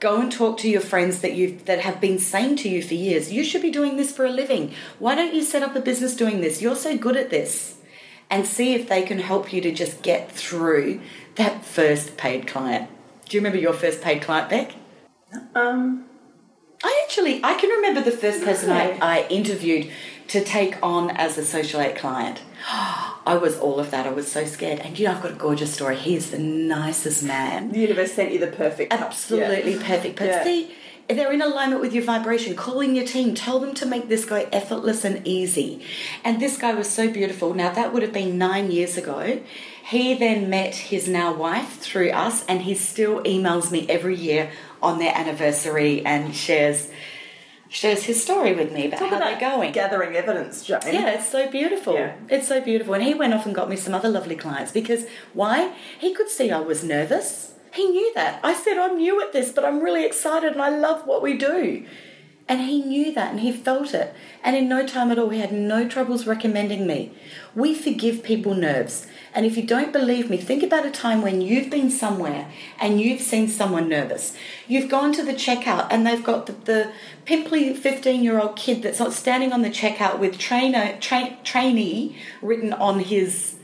Go 0.00 0.20
and 0.20 0.30
talk 0.30 0.58
to 0.58 0.68
your 0.68 0.80
friends 0.80 1.20
that 1.20 1.34
you 1.34 1.58
that 1.64 1.80
have 1.80 2.00
been 2.00 2.18
saying 2.18 2.56
to 2.56 2.68
you 2.68 2.82
for 2.82 2.94
years, 2.94 3.32
you 3.32 3.42
should 3.42 3.62
be 3.62 3.70
doing 3.70 3.96
this 3.96 4.14
for 4.14 4.24
a 4.24 4.30
living. 4.30 4.72
Why 4.98 5.14
don't 5.14 5.34
you 5.34 5.42
set 5.42 5.62
up 5.62 5.74
a 5.74 5.80
business 5.80 6.14
doing 6.14 6.40
this? 6.40 6.62
You're 6.62 6.76
so 6.76 6.96
good 6.96 7.16
at 7.16 7.30
this. 7.30 7.78
And 8.30 8.46
see 8.46 8.74
if 8.74 8.88
they 8.88 9.02
can 9.02 9.18
help 9.18 9.52
you 9.52 9.60
to 9.60 9.72
just 9.72 10.02
get 10.02 10.32
through 10.32 11.00
that 11.36 11.64
first 11.64 12.16
paid 12.16 12.46
client. 12.46 12.88
Do 13.28 13.36
you 13.36 13.40
remember 13.40 13.58
your 13.58 13.72
first 13.72 14.00
paid 14.00 14.22
client, 14.22 14.48
Beck? 14.48 14.72
Um, 15.54 16.06
I 16.82 17.02
actually 17.04 17.42
I 17.42 17.54
can 17.54 17.70
remember 17.70 18.02
the 18.02 18.16
first 18.16 18.44
person 18.44 18.70
I, 18.70 18.98
I 19.00 19.26
interviewed 19.28 19.90
to 20.28 20.42
take 20.42 20.76
on 20.82 21.10
as 21.10 21.36
a 21.38 21.44
social 21.44 21.80
aid 21.80 21.96
client. 21.96 22.40
I 22.70 23.38
was 23.40 23.58
all 23.58 23.78
of 23.80 23.90
that. 23.90 24.06
I 24.06 24.10
was 24.10 24.30
so 24.30 24.44
scared. 24.44 24.80
And 24.80 24.98
you 24.98 25.06
know, 25.06 25.12
I've 25.12 25.22
got 25.22 25.32
a 25.32 25.36
gorgeous 25.36 25.72
story. 25.74 25.96
He's 25.96 26.30
the 26.30 26.38
nicest 26.38 27.22
man. 27.22 27.72
the 27.72 27.80
universe 27.80 28.12
sent 28.12 28.32
you 28.32 28.38
the 28.38 28.48
perfect. 28.48 28.92
Absolutely 28.92 29.74
Yeah. 29.74 29.86
perfect. 29.86 30.18
But 30.18 30.26
Yeah. 30.26 30.44
see, 30.44 30.70
they're 31.08 31.32
in 31.32 31.42
alignment 31.42 31.80
with 31.82 31.92
your 31.92 32.04
vibration. 32.04 32.54
Calling 32.56 32.94
your 32.96 33.04
team, 33.06 33.34
tell 33.34 33.58
them 33.58 33.74
to 33.74 33.86
make 33.86 34.08
this 34.08 34.24
guy 34.24 34.46
effortless 34.52 35.04
and 35.04 35.20
easy. 35.26 35.80
And 36.24 36.40
this 36.40 36.56
guy 36.56 36.72
was 36.74 36.88
so 36.88 37.08
beautiful. 37.08 37.52
Now, 37.54 37.70
that 37.72 37.92
would 37.92 38.02
have 38.02 38.12
been 38.12 38.38
nine 38.38 38.70
years 38.70 38.96
ago. 38.96 39.40
He 39.86 40.14
then 40.14 40.48
met 40.48 40.74
his 40.74 41.06
now 41.06 41.34
wife 41.34 41.78
through 41.78 42.10
us, 42.10 42.42
and 42.46 42.62
he 42.62 42.74
still 42.74 43.22
emails 43.24 43.70
me 43.70 43.84
every 43.90 44.16
year 44.16 44.50
on 44.82 44.98
their 44.98 45.14
anniversary 45.14 46.04
and 46.06 46.34
shares 46.34 46.88
shares 47.74 48.04
his 48.04 48.22
story 48.22 48.54
with 48.54 48.72
me 48.72 48.86
about 48.86 49.00
Talk 49.00 49.10
how 49.10 49.16
about 49.16 49.40
they're 49.40 49.50
going. 49.50 49.72
Gathering 49.72 50.14
evidence, 50.16 50.64
Jane. 50.64 50.78
Yeah, 50.86 51.10
it's 51.10 51.28
so 51.28 51.50
beautiful. 51.50 51.94
Yeah. 51.94 52.14
It's 52.28 52.46
so 52.46 52.60
beautiful. 52.60 52.94
And 52.94 53.02
he 53.02 53.14
went 53.14 53.34
off 53.34 53.46
and 53.46 53.54
got 53.54 53.68
me 53.68 53.76
some 53.76 53.94
other 53.94 54.08
lovely 54.08 54.36
clients 54.36 54.70
because 54.70 55.06
why? 55.32 55.74
He 55.98 56.14
could 56.14 56.28
see 56.28 56.50
I 56.52 56.60
was 56.60 56.84
nervous. 56.84 57.54
He 57.72 57.88
knew 57.88 58.12
that. 58.14 58.38
I 58.44 58.54
said, 58.54 58.78
I'm 58.78 58.96
new 58.96 59.20
at 59.20 59.32
this, 59.32 59.50
but 59.50 59.64
I'm 59.64 59.80
really 59.80 60.06
excited 60.06 60.52
and 60.52 60.62
I 60.62 60.68
love 60.68 61.04
what 61.04 61.20
we 61.20 61.36
do. 61.36 61.84
And 62.46 62.60
he 62.60 62.82
knew 62.82 63.12
that 63.14 63.30
and 63.30 63.40
he 63.40 63.50
felt 63.50 63.94
it. 63.94 64.14
And 64.42 64.54
in 64.54 64.68
no 64.68 64.86
time 64.86 65.10
at 65.10 65.18
all, 65.18 65.30
he 65.30 65.40
had 65.40 65.52
no 65.52 65.88
troubles 65.88 66.26
recommending 66.26 66.86
me. 66.86 67.12
We 67.54 67.74
forgive 67.74 68.22
people 68.22 68.54
nerves. 68.54 69.06
And 69.34 69.46
if 69.46 69.56
you 69.56 69.62
don't 69.62 69.92
believe 69.94 70.28
me, 70.28 70.36
think 70.36 70.62
about 70.62 70.84
a 70.84 70.90
time 70.90 71.22
when 71.22 71.40
you've 71.40 71.70
been 71.70 71.90
somewhere 71.90 72.50
and 72.78 73.00
you've 73.00 73.22
seen 73.22 73.48
someone 73.48 73.88
nervous. 73.88 74.36
You've 74.68 74.90
gone 74.90 75.12
to 75.14 75.22
the 75.22 75.32
checkout 75.32 75.86
and 75.90 76.06
they've 76.06 76.22
got 76.22 76.44
the, 76.44 76.52
the 76.52 76.92
pimply 77.24 77.72
15 77.72 78.22
year 78.22 78.38
old 78.38 78.56
kid 78.56 78.82
that's 78.82 79.00
not 79.00 79.14
standing 79.14 79.52
on 79.52 79.62
the 79.62 79.70
checkout 79.70 80.18
with 80.18 80.38
trainer, 80.38 80.98
tra- 81.00 81.38
trainee 81.44 82.16
written 82.42 82.74
on 82.74 83.00
his 83.00 83.56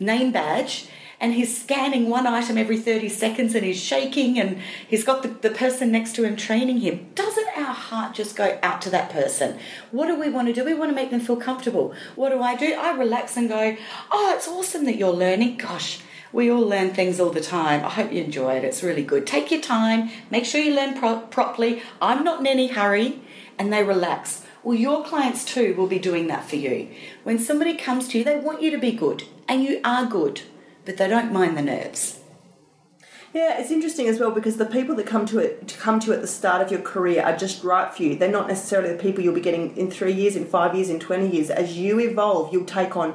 name 0.00 0.32
badge 0.32 0.88
and 1.20 1.34
he's 1.34 1.62
scanning 1.62 2.08
one 2.08 2.26
item 2.26 2.56
every 2.56 2.78
30 2.78 3.10
seconds 3.10 3.54
and 3.54 3.64
he's 3.64 3.80
shaking 3.80 4.38
and 4.38 4.58
he's 4.88 5.04
got 5.04 5.22
the, 5.22 5.28
the 5.28 5.50
person 5.50 5.92
next 5.92 6.14
to 6.14 6.24
him 6.24 6.34
training 6.34 6.80
him. 6.80 7.10
Doesn't 7.14 7.48
our 7.58 7.74
heart 7.74 8.14
just 8.14 8.36
go 8.36 8.58
out 8.62 8.80
to 8.82 8.90
that 8.90 9.10
person? 9.10 9.58
What 9.90 10.06
do 10.06 10.18
we 10.18 10.30
want 10.30 10.48
to 10.48 10.54
do? 10.54 10.64
We 10.64 10.74
want 10.74 10.90
to 10.90 10.94
make 10.94 11.10
them 11.10 11.20
feel 11.20 11.36
comfortable. 11.36 11.94
What 12.16 12.30
do 12.30 12.40
I 12.40 12.56
do? 12.56 12.74
I 12.74 12.96
relax 12.96 13.36
and 13.36 13.48
go, 13.48 13.76
Oh, 14.10 14.34
it's 14.34 14.48
awesome 14.48 14.86
that 14.86 14.96
you're 14.96 15.12
learning. 15.12 15.58
Gosh, 15.58 16.00
we 16.32 16.50
all 16.50 16.62
learn 16.62 16.94
things 16.94 17.20
all 17.20 17.30
the 17.30 17.40
time. 17.40 17.84
I 17.84 17.90
hope 17.90 18.12
you 18.12 18.22
enjoy 18.22 18.54
it. 18.56 18.64
It's 18.64 18.82
really 18.82 19.04
good. 19.04 19.26
Take 19.26 19.50
your 19.50 19.60
time, 19.60 20.10
make 20.30 20.46
sure 20.46 20.60
you 20.60 20.74
learn 20.74 20.98
pro- 20.98 21.20
properly. 21.20 21.82
I'm 22.00 22.24
not 22.24 22.40
in 22.40 22.46
any 22.46 22.68
hurry, 22.68 23.20
and 23.58 23.72
they 23.72 23.82
relax. 23.82 24.44
Well, 24.62 24.76
your 24.76 25.04
clients 25.04 25.44
too 25.44 25.74
will 25.74 25.86
be 25.86 25.98
doing 25.98 26.28
that 26.28 26.48
for 26.48 26.56
you. 26.56 26.88
When 27.24 27.38
somebody 27.38 27.74
comes 27.76 28.08
to 28.08 28.18
you, 28.18 28.24
they 28.24 28.38
want 28.38 28.62
you 28.62 28.70
to 28.70 28.78
be 28.78 28.92
good, 28.92 29.24
and 29.48 29.64
you 29.64 29.80
are 29.84 30.06
good, 30.06 30.42
but 30.84 30.96
they 30.96 31.08
don't 31.08 31.32
mind 31.32 31.56
the 31.56 31.62
nerves. 31.62 32.20
Yeah, 33.32 33.60
it's 33.60 33.70
interesting 33.70 34.08
as 34.08 34.18
well 34.18 34.32
because 34.32 34.56
the 34.56 34.66
people 34.66 34.96
that 34.96 35.06
come 35.06 35.24
to 35.26 35.38
it 35.38 35.68
to 35.68 35.78
come 35.78 36.00
to 36.00 36.08
you 36.08 36.12
at 36.14 36.20
the 36.20 36.26
start 36.26 36.62
of 36.62 36.72
your 36.72 36.80
career 36.80 37.22
are 37.22 37.36
just 37.36 37.62
right 37.62 37.92
for 37.94 38.02
you. 38.02 38.16
They're 38.16 38.28
not 38.28 38.48
necessarily 38.48 38.92
the 38.92 38.98
people 39.00 39.22
you'll 39.22 39.34
be 39.34 39.40
getting 39.40 39.76
in 39.76 39.88
three 39.88 40.12
years, 40.12 40.34
in 40.34 40.46
five 40.46 40.74
years, 40.74 40.90
in 40.90 40.98
twenty 40.98 41.28
years. 41.28 41.48
As 41.48 41.78
you 41.78 42.00
evolve, 42.00 42.52
you'll 42.52 42.64
take 42.64 42.96
on, 42.96 43.14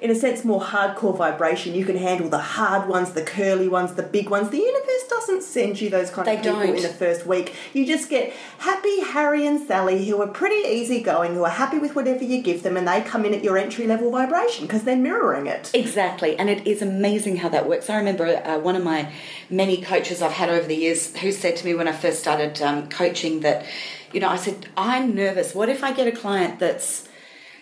in 0.00 0.10
a 0.10 0.14
sense, 0.14 0.44
more 0.44 0.60
hardcore 0.60 1.16
vibration. 1.16 1.74
You 1.74 1.84
can 1.84 1.96
handle 1.96 2.28
the 2.28 2.38
hard 2.38 2.88
ones, 2.88 3.12
the 3.12 3.22
curly 3.22 3.68
ones, 3.68 3.94
the 3.94 4.02
big 4.02 4.28
ones. 4.28 4.50
The 4.50 4.58
universe 4.58 5.08
doesn't 5.08 5.42
send 5.42 5.80
you 5.80 5.88
those 5.90 6.10
kind 6.10 6.26
They 6.26 6.36
of 6.36 6.42
people 6.42 6.60
don't. 6.60 6.76
in 6.76 6.82
the 6.82 6.88
first 6.88 7.26
week. 7.26 7.54
You 7.72 7.86
just 7.86 8.10
get 8.10 8.32
happy 8.58 9.00
Harry 9.00 9.46
and 9.46 9.66
Sally 9.66 10.06
who 10.06 10.20
are 10.20 10.26
pretty 10.28 10.68
easygoing, 10.68 11.34
who 11.34 11.44
are 11.44 11.50
happy 11.50 11.78
with 11.78 11.94
whatever 11.96 12.24
you 12.24 12.42
give 12.42 12.62
them, 12.62 12.76
and 12.76 12.86
they 12.86 13.00
come 13.00 13.24
in 13.24 13.32
at 13.34 13.42
your 13.42 13.56
entry 13.56 13.86
level 13.86 14.10
vibration 14.10 14.66
because 14.66 14.84
they're 14.84 14.96
mirroring 14.96 15.46
it. 15.46 15.70
Exactly, 15.72 16.36
and 16.38 16.50
it 16.50 16.66
is 16.66 16.82
amazing 16.82 17.36
how 17.38 17.48
that 17.48 17.68
works. 17.68 17.88
I 17.88 17.96
remember 17.96 18.26
uh, 18.26 18.58
one 18.58 18.76
of 18.76 18.84
my 18.84 19.10
many 19.48 19.80
coaches 19.80 20.20
I've 20.20 20.32
had 20.32 20.48
over 20.50 20.66
the 20.66 20.76
years 20.76 21.16
who 21.16 21.32
said 21.32 21.56
to 21.56 21.64
me 21.64 21.74
when 21.74 21.88
I 21.88 21.92
first 21.92 22.18
started 22.18 22.60
um, 22.60 22.88
coaching 22.88 23.40
that, 23.40 23.64
you 24.12 24.20
know, 24.20 24.28
I 24.28 24.36
said, 24.36 24.68
I'm 24.76 25.14
nervous. 25.14 25.54
What 25.54 25.68
if 25.68 25.82
I 25.82 25.92
get 25.92 26.06
a 26.06 26.12
client 26.12 26.58
that's 26.58 27.08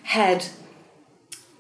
had 0.03 0.45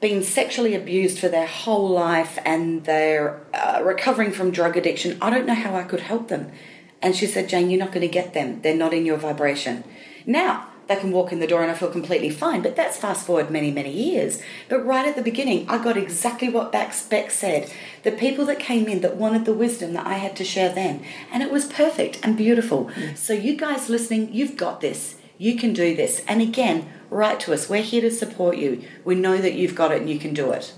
been 0.05 0.23
sexually 0.23 0.75
abused 0.75 1.19
for 1.19 1.31
their 1.31 1.47
whole 1.47 1.89
life 1.89 2.39
and 2.45 2.85
they're 2.85 3.41
uh, 3.55 3.81
recovering 3.83 4.33
from 4.33 4.51
drug 4.51 4.77
addiction? 4.77 5.17
I 5.23 5.31
don't 5.31 5.47
know 5.47 5.55
how 5.55 5.75
I 5.75 5.83
could 5.83 6.01
help 6.01 6.29
them. 6.29 6.53
And 7.01 7.17
she 7.17 7.27
said, 7.27 7.49
Jane, 7.49 7.71
you're 7.71 7.81
not 7.81 7.91
going 7.91 8.07
to 8.07 8.13
get 8.13 8.35
them. 8.35 8.61
They're 8.61 8.77
not 8.77 8.93
in 8.93 9.07
your 9.07 9.17
vibration. 9.17 9.83
Now, 10.27 10.69
they 10.89 10.97
can 10.97 11.11
walk 11.11 11.33
in 11.33 11.41
the 11.41 11.47
door 11.47 11.63
and 11.63 11.71
I 11.71 11.75
feel 11.75 11.91
completely 11.91 12.29
fine, 12.29 12.61
but 12.61 12.77
that's 12.77 12.99
fast 12.99 13.25
forward 13.25 13.51
many, 13.51 13.71
many 13.71 13.91
years. 13.91 14.43
But 14.69 14.85
right 14.85 15.09
at 15.09 15.17
the 15.17 15.23
beginning, 15.23 15.67
I 15.71 15.83
got 15.83 15.97
exactly 15.97 16.51
what 16.51 16.71
Bex 16.71 17.09
said. 17.33 17.73
The 18.03 18.13
people 18.13 18.45
that 18.45 18.59
came 18.59 18.87
in 18.87 19.01
that 19.01 19.17
wanted 19.17 19.47
the 19.47 19.55
wisdom 19.55 19.95
that 19.95 20.07
I 20.07 20.15
had 20.15 20.37
to 20.37 20.45
share 20.45 20.71
then. 20.75 21.03
And 21.33 21.43
it 21.43 21.51
was 21.51 21.65
perfect 21.65 22.21
and 22.23 22.37
beautiful. 22.37 22.91
So, 23.15 23.33
you 23.33 23.57
guys 23.57 23.89
listening, 23.89 24.35
you've 24.35 24.59
got 24.59 24.83
this. 24.83 25.15
You 25.39 25.57
can 25.57 25.73
do 25.73 25.97
this. 25.97 26.23
And 26.29 26.43
again, 26.43 26.93
write 27.15 27.41
to 27.41 27.53
us. 27.53 27.69
We're 27.69 27.83
here 27.83 28.03
to 28.03 28.11
support 28.11 28.57
you. 28.57 28.83
We 29.05 29.15
know 29.15 29.39
that 29.39 29.55
you've 29.55 29.75
got 29.75 29.93
it 29.93 30.01
and 30.03 30.11
you 30.11 30.19
can 30.19 30.35
do 30.35 30.51
it. 30.51 30.75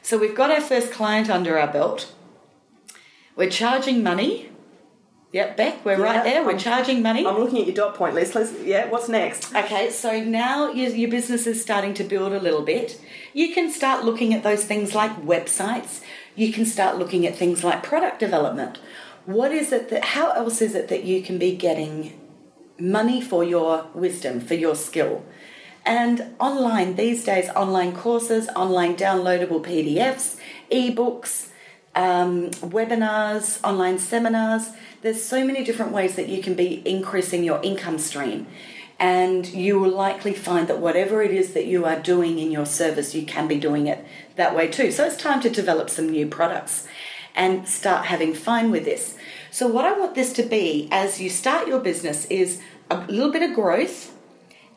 So, 0.00 0.18
we've 0.18 0.34
got 0.34 0.50
our 0.50 0.60
first 0.60 0.92
client 0.92 1.28
under 1.30 1.58
our 1.58 1.70
belt. 1.72 2.12
We're 3.36 3.50
charging 3.50 4.02
money. 4.02 4.48
Yep, 5.32 5.56
Beck, 5.56 5.84
we're 5.84 5.98
right 5.98 6.22
there. 6.22 6.42
We're 6.42 6.50
I'm- 6.50 6.58
charging 6.58 7.00
money. 7.02 7.26
I'm 7.26 7.38
looking 7.38 7.60
at 7.60 7.66
your 7.66 7.74
dot 7.74 7.94
point 7.94 8.14
list. 8.14 8.34
Let's, 8.34 8.52
yeah, 8.62 8.90
what's 8.90 9.08
next? 9.08 9.54
Okay, 9.54 9.88
so 9.90 10.22
now 10.22 10.70
your, 10.70 10.90
your 10.90 11.10
business 11.10 11.46
is 11.46 11.62
starting 11.62 11.94
to 11.94 12.04
build 12.04 12.32
a 12.32 12.40
little 12.40 12.60
bit. 12.62 13.00
You 13.32 13.54
can 13.54 13.70
start 13.70 14.04
looking 14.04 14.34
at 14.34 14.42
those 14.42 14.64
things 14.66 14.94
like 14.94 15.16
websites. 15.22 16.02
You 16.36 16.52
can 16.52 16.66
start 16.66 16.98
looking 16.98 17.26
at 17.26 17.34
things 17.34 17.64
like 17.64 17.82
product 17.82 18.18
development. 18.18 18.78
What 19.24 19.52
is 19.52 19.72
it 19.72 19.88
that, 19.88 20.04
how 20.04 20.32
else 20.32 20.60
is 20.60 20.74
it 20.74 20.88
that 20.88 21.04
you 21.04 21.22
can 21.22 21.38
be 21.38 21.56
getting 21.56 22.18
money 22.82 23.20
for 23.20 23.44
your 23.44 23.86
wisdom, 23.94 24.40
for 24.40 24.54
your 24.54 24.74
skill? 24.74 25.24
And 25.84 26.34
online, 26.38 26.96
these 26.96 27.24
days, 27.24 27.48
online 27.50 27.94
courses, 27.94 28.48
online 28.54 28.96
downloadable 28.96 29.64
PDFs, 29.64 30.36
ebooks, 30.70 31.48
um, 31.94 32.50
webinars, 32.50 33.62
online 33.64 33.98
seminars. 33.98 34.70
There's 35.02 35.22
so 35.22 35.44
many 35.44 35.64
different 35.64 35.92
ways 35.92 36.16
that 36.16 36.28
you 36.28 36.42
can 36.42 36.54
be 36.54 36.82
increasing 36.88 37.42
your 37.44 37.60
income 37.62 37.98
stream. 37.98 38.46
And 38.98 39.46
you 39.48 39.80
will 39.80 39.90
likely 39.90 40.32
find 40.32 40.68
that 40.68 40.78
whatever 40.78 41.22
it 41.22 41.32
is 41.32 41.54
that 41.54 41.66
you 41.66 41.84
are 41.84 41.98
doing 41.98 42.38
in 42.38 42.52
your 42.52 42.66
service, 42.66 43.14
you 43.14 43.26
can 43.26 43.48
be 43.48 43.58
doing 43.58 43.88
it 43.88 44.04
that 44.36 44.54
way 44.54 44.68
too. 44.68 44.92
So 44.92 45.04
it's 45.04 45.16
time 45.16 45.40
to 45.40 45.50
develop 45.50 45.90
some 45.90 46.08
new 46.08 46.28
products 46.28 46.86
and 47.34 47.66
start 47.66 48.06
having 48.06 48.34
fun 48.34 48.70
with 48.70 48.84
this. 48.84 49.16
So, 49.50 49.66
what 49.66 49.84
I 49.84 49.98
want 49.98 50.14
this 50.14 50.32
to 50.34 50.42
be 50.42 50.88
as 50.90 51.20
you 51.20 51.28
start 51.28 51.66
your 51.66 51.80
business 51.80 52.26
is 52.26 52.60
a 52.92 53.06
little 53.08 53.32
bit 53.32 53.42
of 53.42 53.54
growth 53.54 54.14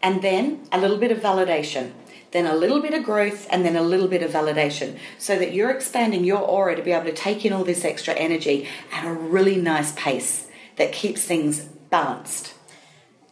and 0.01 0.21
then 0.21 0.65
a 0.71 0.79
little 0.79 0.97
bit 0.97 1.11
of 1.11 1.19
validation, 1.19 1.91
then 2.31 2.45
a 2.45 2.55
little 2.55 2.81
bit 2.81 2.93
of 2.93 3.03
growth, 3.03 3.47
and 3.49 3.65
then 3.65 3.75
a 3.75 3.81
little 3.81 4.07
bit 4.07 4.21
of 4.21 4.31
validation, 4.31 4.97
so 5.17 5.37
that 5.37 5.53
you're 5.53 5.71
expanding 5.71 6.23
your 6.23 6.39
aura 6.39 6.75
to 6.75 6.81
be 6.83 6.91
able 6.91 7.05
to 7.05 7.13
take 7.13 7.45
in 7.45 7.53
all 7.53 7.63
this 7.63 7.83
extra 7.83 8.13
energy 8.13 8.67
at 8.93 9.05
a 9.05 9.11
really 9.11 9.55
nice 9.55 9.91
pace 9.93 10.47
that 10.75 10.91
keeps 10.91 11.23
things 11.23 11.61
balanced. 11.89 12.53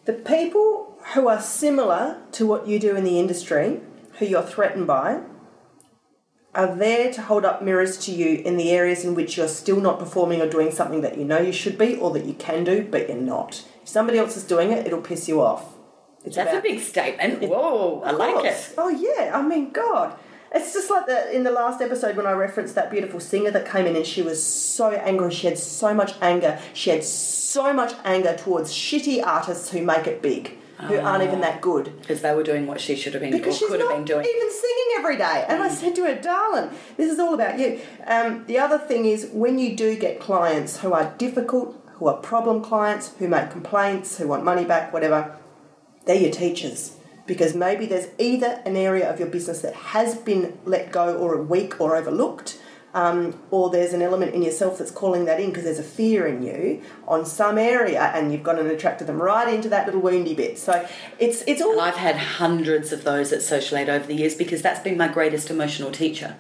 The 0.05 0.13
people 0.13 0.97
who 1.13 1.27
are 1.27 1.41
similar 1.41 2.21
to 2.33 2.45
what 2.45 2.67
you 2.67 2.79
do 2.79 2.95
in 2.95 3.03
the 3.03 3.19
industry, 3.19 3.81
who 4.19 4.25
you're 4.25 4.41
threatened 4.41 4.87
by, 4.87 5.21
are 6.55 6.75
there 6.75 7.11
to 7.13 7.21
hold 7.21 7.45
up 7.45 7.63
mirrors 7.63 7.97
to 7.97 8.11
you 8.11 8.41
in 8.43 8.57
the 8.57 8.71
areas 8.71 9.03
in 9.03 9.15
which 9.15 9.37
you're 9.37 9.47
still 9.47 9.81
not 9.81 9.99
performing 9.99 10.41
or 10.41 10.47
doing 10.47 10.71
something 10.71 11.01
that 11.01 11.17
you 11.17 11.25
know 11.25 11.39
you 11.39 11.51
should 11.51 11.77
be 11.77 11.95
or 11.95 12.11
that 12.11 12.25
you 12.25 12.33
can 12.33 12.63
do, 12.63 12.87
but 12.89 13.09
you're 13.09 13.17
not. 13.17 13.63
If 13.83 13.89
somebody 13.89 14.17
else 14.17 14.35
is 14.35 14.43
doing 14.43 14.71
it, 14.71 14.87
it'll 14.87 15.01
piss 15.01 15.27
you 15.27 15.41
off. 15.41 15.65
It's 16.25 16.35
That's 16.37 16.55
a 16.55 16.61
big 16.61 16.79
statement. 16.79 17.43
Whoa, 17.43 18.01
I 18.03 18.11
like 18.11 18.35
course. 18.35 18.69
it. 18.69 18.75
Oh 18.77 18.89
yeah, 18.89 19.37
I 19.37 19.41
mean, 19.41 19.71
God, 19.71 20.17
it's 20.53 20.71
just 20.73 20.89
like 20.89 21.05
that 21.07 21.33
in 21.33 21.43
the 21.43 21.51
last 21.51 21.81
episode 21.81 22.15
when 22.15 22.25
I 22.25 22.31
referenced 22.31 22.75
that 22.75 22.89
beautiful 22.89 23.19
singer 23.19 23.51
that 23.51 23.69
came 23.69 23.85
in 23.85 23.95
and 23.95 24.05
she 24.05 24.21
was 24.21 24.41
so 24.41 24.91
angry. 24.91 25.33
She 25.33 25.47
had 25.47 25.57
so 25.57 25.93
much 25.93 26.13
anger. 26.21 26.59
She 26.73 26.91
had 26.91 27.03
so 27.03 27.73
much 27.73 27.93
anger 28.05 28.35
towards 28.37 28.71
shitty 28.71 29.21
artists 29.21 29.71
who 29.71 29.81
make 29.81 30.07
it 30.07 30.21
big, 30.21 30.57
who 30.79 30.97
aren't 30.97 31.23
even 31.23 31.41
that 31.41 31.59
good. 31.59 31.91
Because 31.99 32.21
they 32.21 32.33
were 32.33 32.43
doing 32.43 32.67
what 32.67 32.79
she 32.79 32.95
should 32.95 33.13
have 33.13 33.21
been 33.21 33.31
Because 33.31 33.55
or 33.55 33.59
she's 33.59 33.67
could 33.69 33.79
not 33.81 33.89
have 33.89 33.97
been 33.97 34.05
doing. 34.05 34.25
even 34.25 34.51
singing 34.51 34.85
every 34.99 35.17
day. 35.17 35.45
And 35.49 35.61
I 35.61 35.69
said 35.69 35.93
to 35.95 36.03
her, 36.05 36.15
darling, 36.15 36.69
this 36.95 37.11
is 37.11 37.19
all 37.19 37.33
about 37.33 37.59
you. 37.59 37.81
Um, 38.07 38.45
the 38.45 38.59
other 38.59 38.77
thing 38.77 39.05
is 39.05 39.29
when 39.33 39.59
you 39.59 39.75
do 39.75 39.97
get 39.97 40.21
clients 40.21 40.77
who 40.79 40.93
are 40.93 41.13
difficult, 41.17 41.82
who 41.93 42.07
are 42.07 42.17
problem 42.17 42.61
clients, 42.63 43.13
who 43.19 43.27
make 43.27 43.51
complaints, 43.51 44.17
who 44.17 44.27
want 44.27 44.43
money 44.43 44.65
back, 44.65 44.91
whatever, 44.93 45.37
they're 46.05 46.15
your 46.19 46.31
teachers. 46.31 46.97
Because 47.25 47.55
maybe 47.55 47.85
there's 47.85 48.07
either 48.17 48.61
an 48.65 48.75
area 48.75 49.09
of 49.09 49.17
your 49.19 49.29
business 49.29 49.61
that 49.61 49.73
has 49.73 50.15
been 50.15 50.57
let 50.65 50.91
go 50.91 51.15
or 51.17 51.41
weak 51.41 51.79
or 51.79 51.95
overlooked, 51.95 52.59
um, 52.93 53.39
or 53.49 53.69
there's 53.69 53.93
an 53.93 54.01
element 54.01 54.35
in 54.35 54.43
yourself 54.43 54.77
that's 54.77 54.91
calling 54.91 55.25
that 55.25 55.39
in 55.39 55.49
because 55.49 55.63
there's 55.63 55.79
a 55.79 55.83
fear 55.83 56.27
in 56.27 56.43
you 56.43 56.81
on 57.07 57.25
some 57.25 57.57
area, 57.57 58.11
and 58.13 58.31
you've 58.31 58.43
gone 58.43 58.59
and 58.59 58.69
attracted 58.69 59.07
them 59.07 59.21
right 59.21 59.51
into 59.51 59.69
that 59.69 59.85
little 59.85 60.01
woundy 60.01 60.35
bit. 60.35 60.59
So 60.59 60.85
it's 61.17 61.43
it's 61.47 61.61
all 61.61 61.71
And 61.71 61.81
I've 61.81 61.95
had 61.95 62.17
hundreds 62.17 62.91
of 62.91 63.03
those 63.05 63.31
at 63.31 63.41
Social 63.41 63.77
Aid 63.77 63.89
over 63.89 64.05
the 64.05 64.13
years 64.15 64.35
because 64.35 64.61
that's 64.61 64.81
been 64.81 64.97
my 64.97 65.07
greatest 65.07 65.49
emotional 65.49 65.91
teacher. 65.91 66.35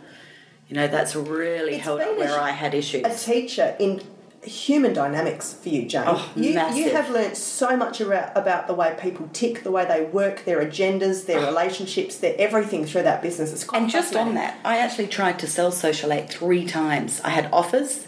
You 0.67 0.75
know, 0.75 0.87
that's 0.87 1.15
really 1.15 1.75
It's 1.75 1.83
held 1.85 2.01
up 2.01 2.17
where 2.17 2.27
sh- 2.29 2.31
I 2.33 2.51
had 2.51 2.73
issues. 2.75 3.03
a 3.05 3.31
teacher 3.31 3.75
in 3.79 4.01
human 4.45 4.93
dynamics 4.93 5.53
for 5.53 5.69
you, 5.69 5.85
Jane. 5.85 6.03
Oh, 6.05 6.31
you, 6.35 6.51
you 6.51 6.91
have 6.91 7.09
learnt 7.09 7.37
so 7.37 7.75
much 7.75 8.01
about, 8.01 8.35
about 8.35 8.67
the 8.67 8.73
way 8.73 8.95
people 8.99 9.29
tick, 9.33 9.63
the 9.63 9.71
way 9.71 9.85
they 9.85 10.05
work, 10.05 10.45
their 10.45 10.63
agendas, 10.63 11.25
their 11.25 11.39
oh. 11.39 11.47
relationships, 11.47 12.17
their 12.17 12.35
everything 12.37 12.85
through 12.85 13.03
that 13.03 13.21
business. 13.21 13.53
It's 13.53 13.63
quite 13.63 13.83
And 13.83 13.91
just 13.91 14.15
on 14.15 14.35
that, 14.35 14.59
I 14.63 14.77
actually 14.77 15.07
tried 15.07 15.39
to 15.39 15.47
sell 15.47 15.71
Social 15.71 16.11
Aid 16.11 16.29
three 16.29 16.65
times. 16.65 17.21
I 17.21 17.29
had 17.29 17.49
offers. 17.51 18.07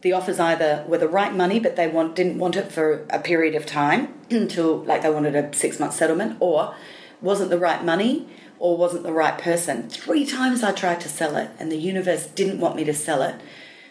The 0.00 0.12
offers 0.12 0.38
either 0.38 0.84
were 0.86 0.98
the 0.98 1.08
right 1.08 1.34
money, 1.34 1.58
but 1.58 1.76
they 1.76 1.88
want, 1.88 2.14
didn't 2.14 2.38
want 2.38 2.56
it 2.56 2.70
for 2.70 3.06
a 3.10 3.18
period 3.18 3.54
of 3.54 3.66
time 3.66 4.14
until, 4.30 4.78
like, 4.84 5.02
they 5.02 5.10
wanted 5.10 5.34
a 5.34 5.52
six 5.54 5.80
month 5.80 5.94
settlement, 5.94 6.36
or 6.40 6.74
wasn't 7.20 7.50
the 7.50 7.58
right 7.58 7.84
money, 7.84 8.28
or 8.58 8.76
wasn't 8.76 9.02
the 9.02 9.12
right 9.12 9.38
person. 9.38 9.88
Three 9.88 10.26
times 10.26 10.62
I 10.62 10.72
tried 10.72 11.00
to 11.02 11.08
sell 11.08 11.36
it, 11.36 11.50
and 11.58 11.70
the 11.70 11.76
universe 11.76 12.26
didn't 12.26 12.60
want 12.60 12.76
me 12.76 12.84
to 12.84 12.94
sell 12.94 13.22
it 13.22 13.36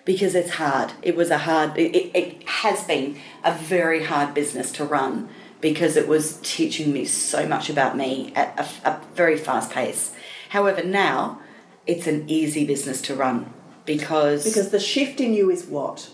because 0.07 0.35
it's 0.35 0.51
hard. 0.51 0.93
It 1.01 1.17
was 1.17 1.29
a 1.29 1.39
hard, 1.39 1.77
it, 1.77 1.93
it, 2.15 2.47
has 2.47 2.85
been 2.85 3.17
a 3.43 3.53
very 3.53 4.05
hard 4.05 4.33
business 4.33 4.71
to 4.71 4.85
run 4.85 5.27
because 5.59 5.97
it 5.97 6.07
was 6.07 6.39
teaching 6.41 6.93
me 6.93 7.03
so 7.03 7.45
much 7.45 7.69
about 7.69 7.97
me 7.97 8.31
at 8.33 8.57
a, 8.57 8.89
a 8.89 9.01
very 9.13 9.37
fast 9.37 9.69
pace. 9.69 10.15
However, 10.49 10.81
now 10.81 11.41
it's 11.85 12.07
an 12.07 12.23
easy 12.29 12.65
business 12.65 13.01
to 13.01 13.15
run 13.15 13.53
because, 13.85 14.45
Because 14.45 14.69
the 14.69 14.79
shift 14.79 15.19
in 15.19 15.33
you 15.33 15.51
is 15.51 15.65
what? 15.65 16.09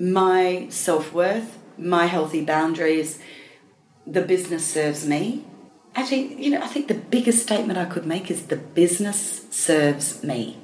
my 0.00 0.66
self 0.70 1.12
worth, 1.12 1.58
my 1.76 2.06
healthy 2.06 2.42
boundaries, 2.42 3.18
the 4.06 4.22
business 4.22 4.66
serves 4.66 5.06
me. 5.06 5.44
Actually, 5.94 6.42
you 6.42 6.50
know, 6.50 6.62
I 6.62 6.66
think 6.66 6.88
the 6.88 6.94
biggest 6.94 7.42
statement 7.42 7.78
I 7.78 7.84
could 7.84 8.06
make 8.06 8.30
is 8.30 8.46
the 8.46 8.56
business 8.56 9.46
serves 9.50 10.24
me. 10.24 10.63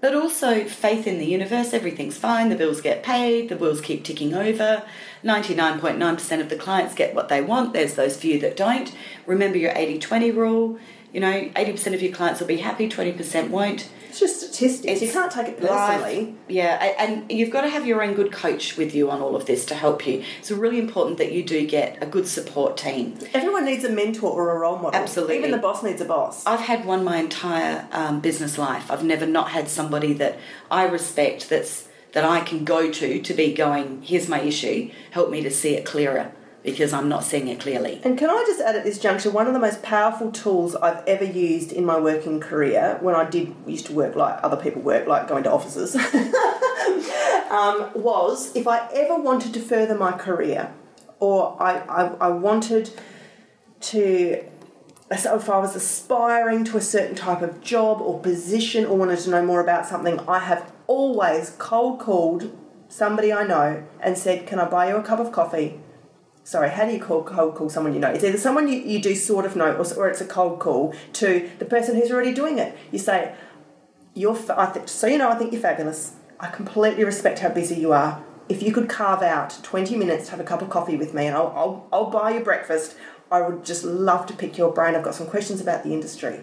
But 0.00 0.14
also 0.14 0.64
faith 0.64 1.06
in 1.06 1.18
the 1.18 1.26
universe, 1.26 1.72
everything's 1.72 2.18
fine, 2.18 2.50
the 2.50 2.56
bills 2.56 2.80
get 2.80 3.02
paid, 3.02 3.48
the 3.48 3.56
bills 3.56 3.80
keep 3.80 4.04
ticking 4.04 4.34
over. 4.34 4.82
99.9% 5.24 6.40
of 6.40 6.48
the 6.48 6.56
clients 6.56 6.94
get 6.94 7.14
what 7.14 7.28
they 7.28 7.40
want, 7.40 7.72
there's 7.72 7.94
those 7.94 8.16
few 8.16 8.38
that 8.40 8.56
don't. 8.56 8.94
Remember 9.26 9.58
your 9.58 9.72
80 9.74 9.98
20 9.98 10.30
rule. 10.32 10.78
You 11.12 11.20
know, 11.20 11.32
80% 11.56 11.94
of 11.94 12.02
your 12.02 12.12
clients 12.12 12.40
will 12.40 12.46
be 12.46 12.58
happy, 12.58 12.90
20% 12.90 13.48
won't. 13.48 13.88
It's 14.16 14.32
just 14.32 14.54
statistics. 14.54 15.02
you 15.02 15.12
can't 15.12 15.30
take 15.30 15.48
it 15.48 15.62
life. 15.62 16.00
personally. 16.00 16.34
Yeah, 16.48 16.94
and 16.98 17.30
you've 17.30 17.50
got 17.50 17.62
to 17.62 17.68
have 17.68 17.86
your 17.86 18.02
own 18.02 18.14
good 18.14 18.32
coach 18.32 18.78
with 18.78 18.94
you 18.94 19.10
on 19.10 19.20
all 19.20 19.36
of 19.36 19.44
this 19.44 19.66
to 19.66 19.74
help 19.74 20.06
you. 20.06 20.24
It's 20.38 20.50
really 20.50 20.78
important 20.78 21.18
that 21.18 21.32
you 21.32 21.42
do 21.42 21.66
get 21.66 22.02
a 22.02 22.06
good 22.06 22.26
support 22.26 22.78
team. 22.78 23.18
Everyone 23.34 23.66
needs 23.66 23.84
a 23.84 23.90
mentor 23.90 24.30
or 24.30 24.56
a 24.56 24.58
role 24.58 24.78
model. 24.78 24.98
Absolutely. 24.98 25.36
Even 25.36 25.50
the 25.50 25.58
boss 25.58 25.82
needs 25.82 26.00
a 26.00 26.06
boss. 26.06 26.46
I've 26.46 26.60
had 26.60 26.86
one 26.86 27.04
my 27.04 27.18
entire 27.18 27.86
um, 27.92 28.20
business 28.20 28.56
life. 28.56 28.90
I've 28.90 29.04
never 29.04 29.26
not 29.26 29.50
had 29.50 29.68
somebody 29.68 30.14
that 30.14 30.38
I 30.70 30.86
respect 30.86 31.50
that's 31.50 31.86
that 32.12 32.24
I 32.24 32.40
can 32.40 32.64
go 32.64 32.90
to 32.90 33.20
to 33.20 33.34
be 33.34 33.52
going. 33.52 34.00
Here's 34.00 34.28
my 34.28 34.40
issue. 34.40 34.90
Help 35.10 35.28
me 35.28 35.42
to 35.42 35.50
see 35.50 35.74
it 35.74 35.84
clearer 35.84 36.32
because 36.66 36.92
I'm 36.92 37.08
not 37.08 37.22
seeing 37.22 37.46
it 37.46 37.60
clearly. 37.60 38.00
And 38.02 38.18
can 38.18 38.28
I 38.28 38.44
just 38.44 38.60
add 38.60 38.74
at 38.74 38.82
this 38.82 38.98
juncture, 38.98 39.30
one 39.30 39.46
of 39.46 39.52
the 39.52 39.60
most 39.60 39.84
powerful 39.84 40.32
tools 40.32 40.74
I've 40.74 41.06
ever 41.06 41.22
used 41.22 41.70
in 41.70 41.84
my 41.84 41.98
working 41.98 42.40
career, 42.40 42.98
when 43.00 43.14
I 43.14 43.24
did 43.24 43.54
used 43.68 43.86
to 43.86 43.92
work 43.92 44.16
like 44.16 44.40
other 44.42 44.56
people 44.56 44.82
work, 44.82 45.06
like 45.06 45.28
going 45.28 45.44
to 45.44 45.52
offices, 45.52 45.94
um, 47.50 47.92
was 47.94 48.54
if 48.56 48.66
I 48.66 48.88
ever 48.92 49.16
wanted 49.16 49.54
to 49.54 49.60
further 49.60 49.94
my 49.94 50.10
career, 50.10 50.72
or 51.20 51.56
I, 51.62 51.78
I, 51.82 52.06
I 52.20 52.28
wanted 52.30 52.90
to, 53.82 54.44
so 55.16 55.36
if 55.36 55.48
I 55.48 55.60
was 55.60 55.76
aspiring 55.76 56.64
to 56.64 56.76
a 56.78 56.80
certain 56.80 57.14
type 57.14 57.42
of 57.42 57.60
job 57.60 58.00
or 58.00 58.18
position, 58.18 58.86
or 58.86 58.98
wanted 58.98 59.20
to 59.20 59.30
know 59.30 59.46
more 59.46 59.60
about 59.60 59.86
something, 59.86 60.18
I 60.28 60.40
have 60.40 60.72
always 60.88 61.50
cold 61.58 62.00
called 62.00 62.58
somebody 62.88 63.32
I 63.32 63.46
know 63.46 63.84
and 64.00 64.18
said, 64.18 64.48
"Can 64.48 64.58
I 64.58 64.68
buy 64.68 64.88
you 64.88 64.96
a 64.96 65.02
cup 65.02 65.20
of 65.20 65.30
coffee?" 65.30 65.80
Sorry, 66.46 66.70
how 66.70 66.86
do 66.86 66.92
you 66.92 67.00
call 67.00 67.24
cold 67.24 67.56
call 67.56 67.68
someone 67.68 67.92
you 67.92 67.98
know? 67.98 68.08
It's 68.08 68.22
either 68.22 68.38
someone 68.38 68.68
you, 68.68 68.78
you 68.78 69.02
do 69.02 69.16
sort 69.16 69.44
of 69.44 69.56
know 69.56 69.72
or, 69.72 69.94
or 69.94 70.08
it's 70.08 70.20
a 70.20 70.24
cold 70.24 70.60
call 70.60 70.94
to 71.14 71.50
the 71.58 71.64
person 71.64 71.96
who's 71.96 72.12
already 72.12 72.32
doing 72.32 72.58
it. 72.58 72.78
You 72.92 73.00
say, 73.00 73.34
you're, 74.14 74.36
fa- 74.36 74.58
I 74.58 74.66
think, 74.66 74.88
so 74.88 75.08
you 75.08 75.18
know, 75.18 75.28
I 75.28 75.34
think 75.34 75.52
you're 75.52 75.60
fabulous. 75.60 76.12
I 76.38 76.48
completely 76.48 77.04
respect 77.04 77.40
how 77.40 77.48
busy 77.48 77.74
you 77.74 77.92
are. 77.92 78.24
If 78.48 78.62
you 78.62 78.72
could 78.72 78.88
carve 78.88 79.22
out 79.22 79.58
20 79.64 79.96
minutes 79.96 80.26
to 80.26 80.30
have 80.30 80.40
a 80.40 80.44
cup 80.44 80.62
of 80.62 80.70
coffee 80.70 80.96
with 80.96 81.12
me 81.12 81.26
and 81.26 81.36
I'll, 81.36 81.52
I'll, 81.56 81.88
I'll 81.92 82.10
buy 82.10 82.30
you 82.30 82.40
breakfast, 82.40 82.96
I 83.28 83.40
would 83.40 83.64
just 83.64 83.82
love 83.82 84.26
to 84.26 84.34
pick 84.34 84.56
your 84.56 84.72
brain. 84.72 84.94
I've 84.94 85.02
got 85.02 85.16
some 85.16 85.26
questions 85.26 85.60
about 85.60 85.82
the 85.82 85.92
industry. 85.92 86.40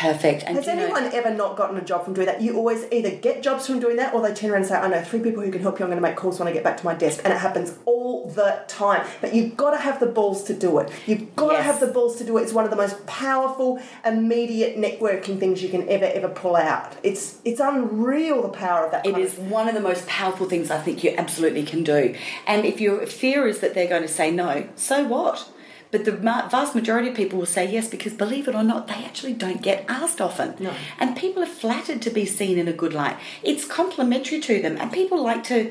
Perfect. 0.00 0.44
And 0.46 0.56
Has 0.56 0.66
you 0.66 0.74
know- 0.74 0.84
anyone 0.84 1.04
ever 1.12 1.30
not 1.30 1.54
gotten 1.56 1.76
a 1.76 1.82
job 1.82 2.04
from 2.04 2.14
doing 2.14 2.26
that? 2.26 2.40
You 2.40 2.56
always 2.56 2.86
either 2.90 3.10
get 3.10 3.42
jobs 3.42 3.66
from 3.66 3.78
doing 3.78 3.96
that 3.96 4.14
or 4.14 4.22
they 4.22 4.32
turn 4.32 4.50
around 4.50 4.62
and 4.62 4.66
say, 4.68 4.76
I 4.76 4.88
know 4.88 5.02
three 5.02 5.20
people 5.20 5.42
who 5.42 5.50
can 5.50 5.60
help 5.60 5.78
you, 5.78 5.84
I'm 5.84 5.90
going 5.90 6.02
to 6.02 6.08
make 6.08 6.16
calls 6.16 6.38
when 6.38 6.48
I 6.48 6.52
get 6.52 6.64
back 6.64 6.78
to 6.78 6.84
my 6.84 6.94
desk. 6.94 7.20
And 7.24 7.32
it 7.32 7.38
happens 7.38 7.74
all 7.84 8.28
the 8.30 8.62
time. 8.68 9.06
But 9.20 9.34
you've 9.34 9.56
got 9.56 9.72
to 9.72 9.76
have 9.76 10.00
the 10.00 10.06
balls 10.06 10.44
to 10.44 10.54
do 10.54 10.78
it. 10.78 10.90
You've 11.06 11.36
got 11.36 11.56
to 11.56 11.62
have 11.62 11.78
the 11.78 11.88
balls 11.88 12.16
to 12.16 12.24
do 12.24 12.38
it. 12.38 12.42
It's 12.42 12.52
one 12.54 12.64
of 12.64 12.70
the 12.70 12.76
most 12.76 13.06
powerful, 13.06 13.80
immediate 14.04 14.78
networking 14.78 15.38
things 15.38 15.62
you 15.62 15.68
can 15.68 15.86
ever, 15.88 16.06
ever 16.06 16.28
pull 16.28 16.56
out. 16.56 16.96
It's 17.02 17.38
it's 17.44 17.60
unreal 17.60 18.42
the 18.42 18.48
power 18.48 18.86
of 18.86 18.92
that. 18.92 19.04
It 19.06 19.18
is 19.18 19.36
of- 19.36 19.50
one 19.50 19.68
of 19.68 19.74
the 19.74 19.80
most 19.80 20.06
powerful 20.06 20.48
things 20.48 20.70
I 20.70 20.78
think 20.78 21.04
you 21.04 21.14
absolutely 21.18 21.64
can 21.64 21.84
do. 21.84 22.14
And 22.46 22.64
if 22.64 22.80
your 22.80 23.04
fear 23.06 23.46
is 23.46 23.60
that 23.60 23.74
they're 23.74 23.88
going 23.88 24.02
to 24.02 24.08
say 24.08 24.30
no, 24.30 24.66
so 24.74 25.04
what? 25.04 25.48
But 25.92 26.06
the 26.06 26.12
vast 26.12 26.74
majority 26.74 27.10
of 27.10 27.14
people 27.14 27.38
will 27.38 27.46
say 27.46 27.70
yes 27.70 27.86
because, 27.86 28.14
believe 28.14 28.48
it 28.48 28.54
or 28.54 28.64
not, 28.64 28.88
they 28.88 29.04
actually 29.04 29.34
don't 29.34 29.62
get 29.62 29.84
asked 29.88 30.20
often. 30.20 30.56
No. 30.58 30.72
And 30.98 31.16
people 31.16 31.42
are 31.42 31.46
flattered 31.46 32.00
to 32.02 32.10
be 32.10 32.24
seen 32.24 32.58
in 32.58 32.66
a 32.66 32.72
good 32.72 32.94
light. 32.94 33.18
It's 33.42 33.64
complimentary 33.66 34.40
to 34.40 34.60
them, 34.60 34.78
and 34.78 34.90
people 34.90 35.22
like 35.22 35.44
to. 35.44 35.70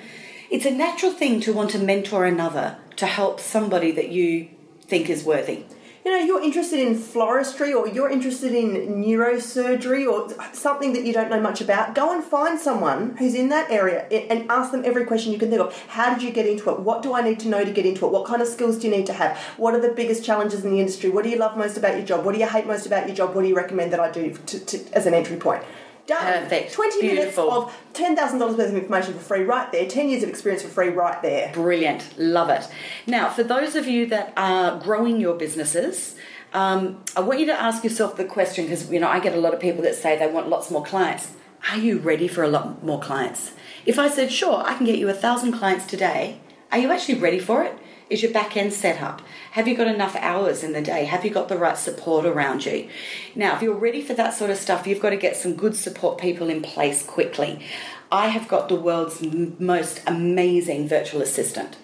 It's 0.52 0.66
a 0.66 0.72
natural 0.72 1.12
thing 1.12 1.42
to 1.42 1.54
want 1.54 1.72
to 1.72 1.80
mentor 1.80 2.26
another 2.26 2.78
to 2.98 3.08
help 3.08 3.40
somebody 3.40 3.92
that 3.92 4.10
you 4.10 4.48
think 4.84 5.10
is 5.10 5.24
worthy. 5.24 5.66
You 6.04 6.12
know, 6.12 6.26
you're 6.26 6.42
interested 6.42 6.80
in 6.80 6.96
floristry 6.96 7.76
or 7.76 7.88
you're 7.88 8.10
interested 8.10 8.54
in 8.54 9.04
neurosurgery 9.04 10.12
or 10.12 10.34
something 10.54 10.94
that 10.94 11.06
you 11.06 11.14
don't 11.14 11.30
know 11.30 11.40
much 11.40 11.62
about, 11.62 11.94
go 11.94 12.12
and 12.12 12.24
find 12.24 12.60
someone 12.60 13.16
who's 13.18 13.36
in 13.36 13.50
that 13.50 13.70
area 13.70 14.08
and 14.10 14.50
ask 14.50 14.72
them 14.72 14.82
every 14.84 15.06
question 15.06 15.32
you 15.32 15.38
can 15.38 15.50
think 15.50 15.62
of. 15.62 15.78
How 15.90 16.14
did 16.14 16.24
you 16.24 16.32
get 16.32 16.48
into 16.48 16.72
it? 16.72 16.80
What 16.80 17.04
do 17.04 17.14
I 17.14 17.22
need 17.22 17.40
to 17.42 17.50
know 17.50 17.64
to 17.64 17.72
get 17.72 17.86
into 17.86 18.06
it? 18.06 18.12
What 18.12 18.26
kind 18.26 18.42
of 18.42 18.48
skills 18.48 18.80
do 18.80 18.88
you 18.88 18.96
need 18.96 19.06
to 19.08 19.14
have? 19.14 19.38
What 19.58 19.76
are 19.76 19.82
the 19.82 19.94
biggest 19.94 20.26
challenges 20.26 20.66
in 20.66 20.72
the 20.72 20.80
industry? 20.80 21.10
What 21.10 21.24
do 21.24 21.30
you 21.30 21.38
love 21.38 21.56
most 21.56 21.78
about 21.78 21.96
your 21.96 22.06
job? 22.06 22.26
What 22.26 22.34
do 22.34 22.40
you 22.40 22.48
hate 22.48 22.66
most 22.66 22.88
about 22.88 23.08
your 23.08 23.16
job? 23.16 23.36
What 23.36 23.44
do 23.44 23.48
you 23.48 23.56
recommend 23.56 23.94
that 23.94 24.00
I 24.00 24.10
do 24.10 24.34
to, 24.34 24.60
to, 24.60 24.94
as 24.94 25.06
an 25.06 25.14
entry 25.14 25.38
point? 25.38 25.64
Done. 26.08 26.44
Perfect. 26.44 26.74
20 26.74 27.02
minutes 27.02 27.36
Beautiful. 27.36 27.52
of 27.52 27.74
$10,000 27.94 28.40
worth 28.40 28.60
of 28.60 28.76
information 28.76 29.14
for 29.14 29.20
free 29.20 29.44
right 29.44 29.72
there, 29.72 29.88
10 29.88 30.10
years 30.10 30.24
of 30.24 30.30
experience 30.30 30.64
for 30.64 30.70
free 30.70 30.90
right 30.90 31.22
there. 31.22 31.52
Brilliant. 31.54 32.18
Love 32.18 32.50
it. 32.50 32.68
Now, 33.08 33.30
for 33.30 33.44
those 33.44 33.76
of 33.76 33.88
you 33.88 34.06
that 34.08 34.34
are 34.36 34.80
growing 34.80 35.20
your 35.20 35.36
businesses, 35.36 36.16
um, 36.54 37.04
I 37.16 37.22
want 37.22 37.40
you 37.40 37.46
to 37.48 37.54
ask 37.54 37.84
yourself 37.84 38.18
the 38.18 38.26
question 38.26 38.66
because, 38.66 38.92
you 38.92 39.00
know, 39.00 39.08
I 39.08 39.20
get 39.20 39.34
a 39.34 39.40
lot 39.40 39.54
of 39.54 39.60
people 39.60 39.84
that 39.84 39.96
say 39.96 40.18
they 40.18 40.28
want 40.28 40.50
lots 40.50 40.70
more 40.70 40.84
clients. 40.84 41.32
Are 41.70 41.78
you 41.78 42.00
ready 42.00 42.28
for 42.28 42.44
a 42.44 42.48
lot 42.48 42.84
more 42.84 43.00
clients? 43.00 43.54
If 43.86 44.00
I 44.00 44.10
said, 44.10 44.32
sure, 44.32 44.64
I 44.66 44.76
can 44.76 44.86
get 44.86 44.98
you 44.98 45.08
a 45.10 45.14
thousand 45.14 45.54
clients 45.54 45.86
today, 45.86 46.40
are 46.72 46.80
you 46.80 46.92
actually 46.92 47.20
ready 47.20 47.40
for 47.40 47.64
it? 47.64 47.78
Is 48.12 48.22
your 48.22 48.34
back 48.34 48.58
end 48.58 48.74
set 48.74 49.02
up? 49.02 49.22
Have 49.52 49.70
you 49.70 49.78
got 49.78 49.88
enough 49.88 50.18
hours 50.18 50.66
in 50.66 50.74
the 50.74 50.82
day? 50.82 51.06
Have 51.06 51.24
you 51.24 51.32
got 51.32 51.48
the 51.48 51.58
right 51.58 51.78
support 51.78 52.26
around 52.26 52.66
you? 52.66 52.90
Now, 53.36 53.56
if 53.56 53.62
you're 53.62 53.74
ready 53.74 54.02
for 54.02 54.14
that 54.16 54.34
sort 54.34 54.52
of 54.52 54.58
stuff, 54.58 54.86
you've 54.86 55.00
got 55.00 55.12
to 55.12 55.16
get 55.16 55.38
some 55.38 55.56
good 55.56 55.78
support 55.78 56.18
people 56.18 56.50
in 56.50 56.62
place 56.62 57.04
quickly. 57.04 57.66
I 58.12 58.28
have 58.28 58.50
got 58.50 58.68
the 58.68 58.76
world's 58.76 59.22
most 59.22 60.02
amazing 60.06 60.90
virtual 60.90 61.22
assistant 61.22 61.78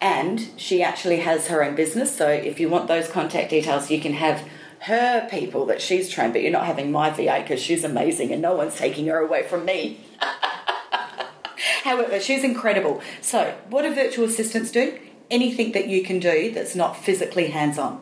and 0.00 0.48
she 0.56 0.80
actually 0.80 1.16
has 1.16 1.48
her 1.48 1.64
own 1.64 1.74
business. 1.74 2.16
So 2.16 2.28
if 2.28 2.60
you 2.60 2.68
want 2.68 2.86
those 2.86 3.08
contact 3.08 3.50
details, 3.50 3.90
you 3.90 4.00
can 4.00 4.12
have 4.12 4.46
her 4.82 5.26
people 5.28 5.66
that 5.66 5.82
she's 5.82 6.08
trained, 6.08 6.34
but 6.34 6.42
you're 6.42 6.52
not 6.52 6.66
having 6.66 6.92
my 6.92 7.10
VA 7.10 7.40
because 7.42 7.60
she's 7.60 7.82
amazing 7.82 8.30
and 8.30 8.40
no 8.40 8.54
one's 8.54 8.76
taking 8.76 9.08
her 9.08 9.18
away 9.18 9.42
from 9.42 9.64
me. 9.64 10.06
However, 11.82 12.20
she's 12.20 12.44
incredible. 12.44 13.02
So, 13.20 13.56
what 13.68 13.82
do 13.82 13.92
virtual 13.92 14.26
assistants 14.26 14.70
do? 14.70 15.00
Anything 15.34 15.72
that 15.72 15.88
you 15.88 16.04
can 16.04 16.20
do 16.20 16.52
that's 16.52 16.76
not 16.76 16.96
physically 16.96 17.48
hands 17.48 17.76
on. 17.76 18.00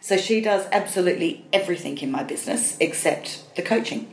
So, 0.00 0.16
she 0.16 0.40
does 0.40 0.66
absolutely 0.72 1.44
everything 1.52 1.98
in 1.98 2.10
my 2.10 2.22
business 2.22 2.78
except 2.80 3.54
the 3.54 3.60
coaching. 3.60 4.08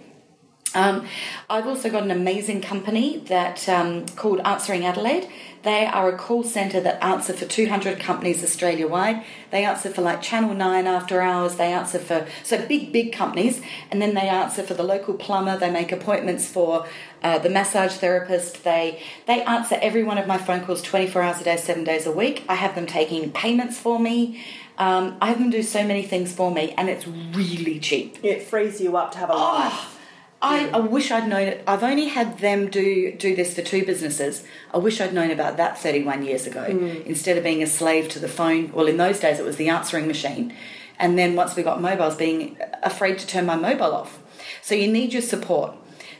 Um, 0.77 1.07
I've 1.49 1.65
also 1.65 1.89
got 1.89 2.03
an 2.03 2.11
amazing 2.11 2.61
company 2.61 3.17
that 3.29 3.67
um, 3.67 4.05
called 4.09 4.41
Answering 4.41 4.85
Adelaide. 4.85 5.27
They 5.63 5.87
are 5.87 6.07
a 6.07 6.15
call 6.15 6.43
centre 6.43 6.79
that 6.79 7.03
answer 7.03 7.33
for 7.33 7.45
200 7.45 7.99
companies 7.99 8.43
Australia 8.43 8.87
wide. 8.87 9.25
They 9.49 9.65
answer 9.65 9.89
for 9.89 10.03
like 10.03 10.21
Channel 10.21 10.53
9 10.53 10.85
after 10.85 11.19
hours. 11.19 11.55
They 11.55 11.73
answer 11.73 11.97
for 11.97 12.27
so 12.43 12.63
big, 12.67 12.93
big 12.93 13.11
companies, 13.11 13.59
and 13.89 13.99
then 13.99 14.13
they 14.13 14.29
answer 14.29 14.61
for 14.61 14.75
the 14.75 14.83
local 14.83 15.15
plumber. 15.15 15.57
They 15.57 15.71
make 15.71 15.91
appointments 15.91 16.47
for 16.47 16.85
uh, 17.23 17.39
the 17.39 17.49
massage 17.49 17.93
therapist. 17.93 18.63
They 18.63 19.01
they 19.25 19.41
answer 19.41 19.79
every 19.81 20.03
one 20.03 20.19
of 20.19 20.27
my 20.27 20.37
phone 20.37 20.63
calls 20.63 20.83
24 20.83 21.21
hours 21.23 21.41
a 21.41 21.43
day, 21.43 21.57
seven 21.57 21.83
days 21.85 22.05
a 22.05 22.11
week. 22.11 22.43
I 22.47 22.53
have 22.53 22.75
them 22.75 22.85
taking 22.85 23.31
payments 23.31 23.79
for 23.79 23.99
me. 23.99 24.45
Um, 24.77 25.17
I 25.19 25.29
have 25.29 25.39
them 25.39 25.49
do 25.49 25.63
so 25.63 25.83
many 25.83 26.03
things 26.03 26.31
for 26.33 26.51
me, 26.51 26.75
and 26.77 26.87
it's 26.87 27.07
really 27.07 27.79
cheap. 27.79 28.19
It 28.23 28.43
frees 28.43 28.79
you 28.79 28.95
up 28.95 29.11
to 29.13 29.17
have 29.17 29.31
a 29.31 29.33
life. 29.33 29.96
I, 30.41 30.69
I 30.69 30.80
wish 30.80 31.10
I'd 31.10 31.28
known 31.28 31.47
it. 31.47 31.63
I've 31.65 31.84
only 31.84 32.10
had 32.10 32.39
them 32.39 32.69
do 32.69 33.12
do 33.13 33.36
this 33.36 33.56
for 33.56 33.63
two 33.63 33.86
businesses. 33.86 34.43
I 34.71 34.78
wish 34.78 35.02
I'd 35.02 35.13
known 35.13 35.32
about 35.32 35.58
that 35.58 35.80
31 35.80 36.23
years 36.26 36.45
ago 36.45 36.65
hmm. 36.65 37.08
instead 37.08 37.38
of 37.38 37.43
being 37.43 37.63
a 37.63 37.67
slave 37.67 38.08
to 38.10 38.19
the 38.19 38.28
phone. 38.28 38.71
Well, 38.71 38.88
in 38.88 38.97
those 38.97 39.19
days 39.19 39.39
it 39.39 39.45
was 39.45 39.58
the 39.58 39.69
answering 39.69 40.08
machine, 40.08 40.54
and 41.00 41.17
then 41.17 41.36
once 41.36 41.56
we 41.56 41.63
got 41.63 41.82
mobiles, 41.82 42.15
being 42.15 42.58
afraid 42.84 43.17
to 43.19 43.28
turn 43.28 43.45
my 43.45 43.56
mobile 43.56 43.93
off. 43.95 44.19
So 44.62 44.76
you 44.76 44.91
need 44.91 45.12
your 45.12 45.23
support. 45.23 45.76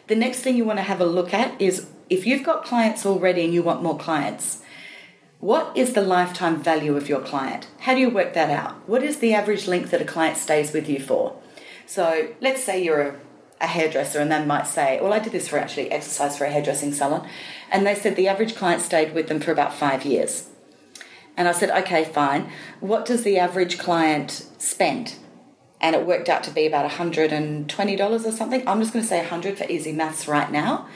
The 0.08 0.16
next 0.16 0.40
thing 0.40 0.56
you 0.56 0.66
want 0.66 0.80
to 0.80 0.84
have 0.84 1.02
a 1.02 1.06
look 1.06 1.34
at 1.34 1.60
is 1.62 1.88
if 2.10 2.26
you've 2.26 2.44
got 2.44 2.64
clients 2.64 3.06
already 3.06 3.44
and 3.44 3.54
you 3.54 3.62
want 3.62 3.84
more 3.84 3.98
clients. 3.98 4.62
What 5.40 5.78
is 5.78 5.94
the 5.94 6.02
lifetime 6.02 6.64
value 6.64 6.98
of 6.98 7.08
your 7.08 7.22
client? 7.22 7.68
How 7.82 7.94
do 7.94 8.00
you 8.00 8.10
work 8.10 8.34
that 8.34 8.50
out? 8.50 8.90
What 8.90 9.04
is 9.04 9.20
the 9.20 9.36
average 9.36 9.68
length 9.68 9.92
that 9.92 10.02
a 10.02 10.06
client 10.06 10.36
stays 10.36 10.74
with 10.74 10.90
you 10.90 11.00
for? 11.00 11.40
So 11.86 12.30
let's 12.42 12.64
say 12.64 12.84
you're 12.84 13.02
a, 13.02 13.20
a 13.60 13.68
hairdresser 13.68 14.20
and 14.20 14.32
they 14.32 14.44
might 14.44 14.68
say, 14.68 15.00
well, 15.02 15.14
I 15.14 15.20
did 15.20 15.34
this 15.34 15.48
for 15.48 15.58
actually 15.58 15.92
exercise 15.92 16.38
for 16.38 16.46
a 16.46 16.52
hairdressing 16.52 16.94
salon. 16.94 17.28
And 17.72 17.86
they 17.86 17.96
said 17.96 18.16
the 18.16 18.28
average 18.28 18.56
client 18.56 18.82
stayed 18.82 19.14
with 19.14 19.28
them 19.28 19.40
for 19.40 19.52
about 19.52 19.74
five 19.74 20.06
years. 20.06 20.50
And 21.36 21.48
I 21.48 21.52
said, 21.52 21.70
okay, 21.84 22.04
fine. 22.04 22.50
What 22.80 23.06
does 23.06 23.24
the 23.24 23.38
average 23.38 23.78
client 23.78 24.48
spend? 24.58 25.16
And 25.80 25.96
it 25.96 26.06
worked 26.06 26.30
out 26.30 26.44
to 26.46 26.52
be 26.52 26.66
about 26.66 26.90
$120 26.90 28.26
or 28.26 28.32
something. 28.32 28.68
I'm 28.68 28.80
just 28.80 28.94
going 28.94 29.04
to 29.04 29.10
say 29.10 29.20
100 29.20 29.58
for 29.58 29.66
easy 29.66 29.92
maths 29.92 30.28
right 30.28 30.52
now. 30.52 30.88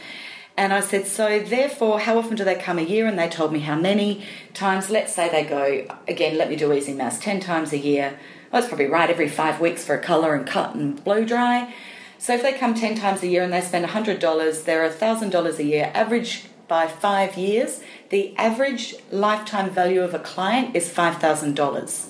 And 0.57 0.73
I 0.73 0.81
said, 0.81 1.07
so 1.07 1.39
therefore, 1.39 1.99
how 1.99 2.17
often 2.17 2.35
do 2.35 2.43
they 2.43 2.55
come 2.55 2.77
a 2.77 2.83
year? 2.83 3.07
And 3.07 3.17
they 3.17 3.29
told 3.29 3.53
me 3.53 3.59
how 3.59 3.75
many 3.75 4.25
times. 4.53 4.89
Let's 4.89 5.13
say 5.13 5.29
they 5.29 5.43
go, 5.43 5.87
again, 6.07 6.37
let 6.37 6.49
me 6.49 6.55
do 6.55 6.73
easy 6.73 6.93
maths, 6.93 7.19
10 7.19 7.39
times 7.39 7.71
a 7.71 7.77
year. 7.77 8.19
Well, 8.51 8.61
that's 8.61 8.67
probably 8.67 8.87
right, 8.87 9.09
every 9.09 9.29
five 9.29 9.61
weeks 9.61 9.85
for 9.85 9.95
a 9.95 10.01
colour 10.01 10.35
and 10.35 10.45
cut 10.45 10.75
and 10.75 11.01
blow 11.03 11.23
dry. 11.23 11.73
So 12.21 12.35
if 12.35 12.43
they 12.43 12.53
come 12.53 12.75
10 12.75 12.93
times 12.97 13.23
a 13.23 13.27
year 13.27 13.41
and 13.41 13.51
they 13.51 13.61
spend 13.61 13.83
$100, 13.83 14.63
they're 14.63 14.87
$1,000 14.87 15.57
a 15.57 15.63
year. 15.63 15.91
Average 15.95 16.45
by 16.67 16.85
five 16.85 17.35
years, 17.35 17.81
the 18.11 18.37
average 18.37 18.93
lifetime 19.09 19.71
value 19.71 20.03
of 20.03 20.13
a 20.13 20.19
client 20.19 20.75
is 20.75 20.87
$5,000. 20.87 22.09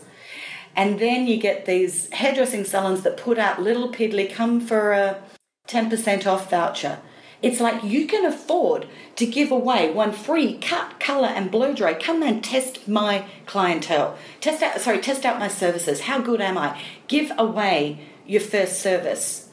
And 0.75 0.99
then 0.99 1.27
you 1.27 1.37
get 1.37 1.65
these 1.65 2.11
hairdressing 2.11 2.65
salons 2.65 3.03
that 3.03 3.15
put 3.15 3.39
out 3.39 3.61
little 3.61 3.89
piddly 3.89 4.29
come 4.29 4.59
for 4.59 4.91
a 4.91 5.23
10% 5.69 6.27
off 6.27 6.49
voucher. 6.49 6.99
It's 7.41 7.61
like 7.61 7.81
you 7.81 8.05
can 8.05 8.25
afford 8.25 8.89
to 9.15 9.25
give 9.25 9.49
away 9.49 9.93
one 9.93 10.11
free 10.11 10.57
cut, 10.57 10.99
color, 10.99 11.29
and 11.29 11.49
blow 11.49 11.73
dry. 11.73 11.93
Come 11.93 12.21
and 12.21 12.43
test 12.43 12.85
my 12.85 13.27
clientele. 13.45 14.17
Test 14.41 14.61
out, 14.61 14.81
sorry, 14.81 14.99
test 14.99 15.23
out 15.23 15.39
my 15.39 15.47
services. 15.47 16.01
How 16.01 16.19
good 16.19 16.41
am 16.41 16.57
I? 16.57 16.81
Give 17.07 17.31
away 17.37 18.05
your 18.25 18.41
first 18.41 18.81
service. 18.81 19.47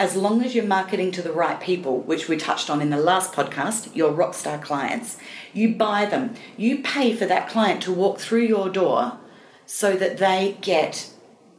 As 0.00 0.16
long 0.16 0.42
as 0.42 0.54
you're 0.54 0.64
marketing 0.64 1.12
to 1.12 1.20
the 1.20 1.30
right 1.30 1.60
people, 1.60 1.98
which 2.00 2.26
we 2.26 2.38
touched 2.38 2.70
on 2.70 2.80
in 2.80 2.88
the 2.88 2.96
last 2.96 3.34
podcast, 3.34 3.94
your 3.94 4.10
rockstar 4.12 4.60
clients, 4.60 5.18
you 5.52 5.74
buy 5.74 6.06
them. 6.06 6.34
You 6.56 6.78
pay 6.82 7.14
for 7.14 7.26
that 7.26 7.50
client 7.50 7.82
to 7.82 7.92
walk 7.92 8.18
through 8.18 8.44
your 8.44 8.70
door 8.70 9.18
so 9.66 9.96
that 9.96 10.16
they 10.16 10.56
get 10.62 11.10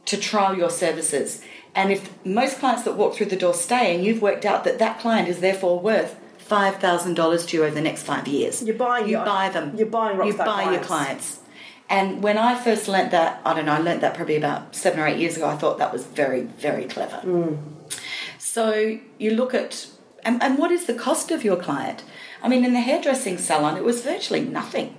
to 0.06 0.16
trial 0.16 0.56
your 0.56 0.70
services. 0.70 1.40
And 1.72 1.92
if 1.92 2.10
most 2.26 2.58
clients 2.58 2.82
that 2.82 2.96
walk 2.96 3.14
through 3.14 3.26
the 3.26 3.36
door 3.36 3.54
stay, 3.54 3.94
and 3.94 4.04
you've 4.04 4.20
worked 4.20 4.44
out 4.44 4.64
that 4.64 4.80
that 4.80 4.98
client 4.98 5.28
is 5.28 5.38
therefore 5.38 5.78
worth 5.78 6.18
five 6.38 6.76
thousand 6.80 7.14
dollars 7.14 7.46
to 7.46 7.56
you 7.56 7.64
over 7.64 7.72
the 7.76 7.80
next 7.80 8.02
five 8.02 8.26
years, 8.26 8.60
You're 8.60 8.74
buying 8.74 9.04
You 9.04 9.12
your- 9.18 9.24
buy 9.24 9.50
them. 9.50 9.76
you're 9.76 9.86
buying 9.86 10.16
You 10.16 10.34
Rockstar 10.34 10.44
buy 10.44 10.62
your 10.72 10.80
clients. 10.82 10.86
clients. 10.88 11.38
And 11.88 12.22
when 12.24 12.38
I 12.38 12.56
first 12.60 12.88
learnt 12.88 13.12
that, 13.12 13.40
I 13.44 13.54
don't 13.54 13.66
know, 13.66 13.72
I 13.74 13.78
learnt 13.78 14.00
that 14.00 14.14
probably 14.14 14.36
about 14.36 14.74
seven 14.74 14.98
or 14.98 15.06
eight 15.06 15.18
years 15.18 15.36
ago. 15.36 15.46
I 15.46 15.56
thought 15.56 15.78
that 15.78 15.92
was 15.92 16.04
very, 16.04 16.40
very 16.42 16.86
clever. 16.86 17.20
Mm. 17.24 17.58
So 18.54 18.98
you 19.16 19.30
look 19.30 19.54
at, 19.54 19.86
and, 20.22 20.42
and 20.42 20.58
what 20.58 20.70
is 20.70 20.84
the 20.84 20.92
cost 20.92 21.30
of 21.30 21.42
your 21.42 21.56
client? 21.56 22.04
I 22.42 22.50
mean, 22.50 22.66
in 22.66 22.74
the 22.74 22.80
hairdressing 22.80 23.38
salon, 23.38 23.78
it 23.78 23.82
was 23.82 24.02
virtually 24.02 24.42
nothing. 24.42 24.94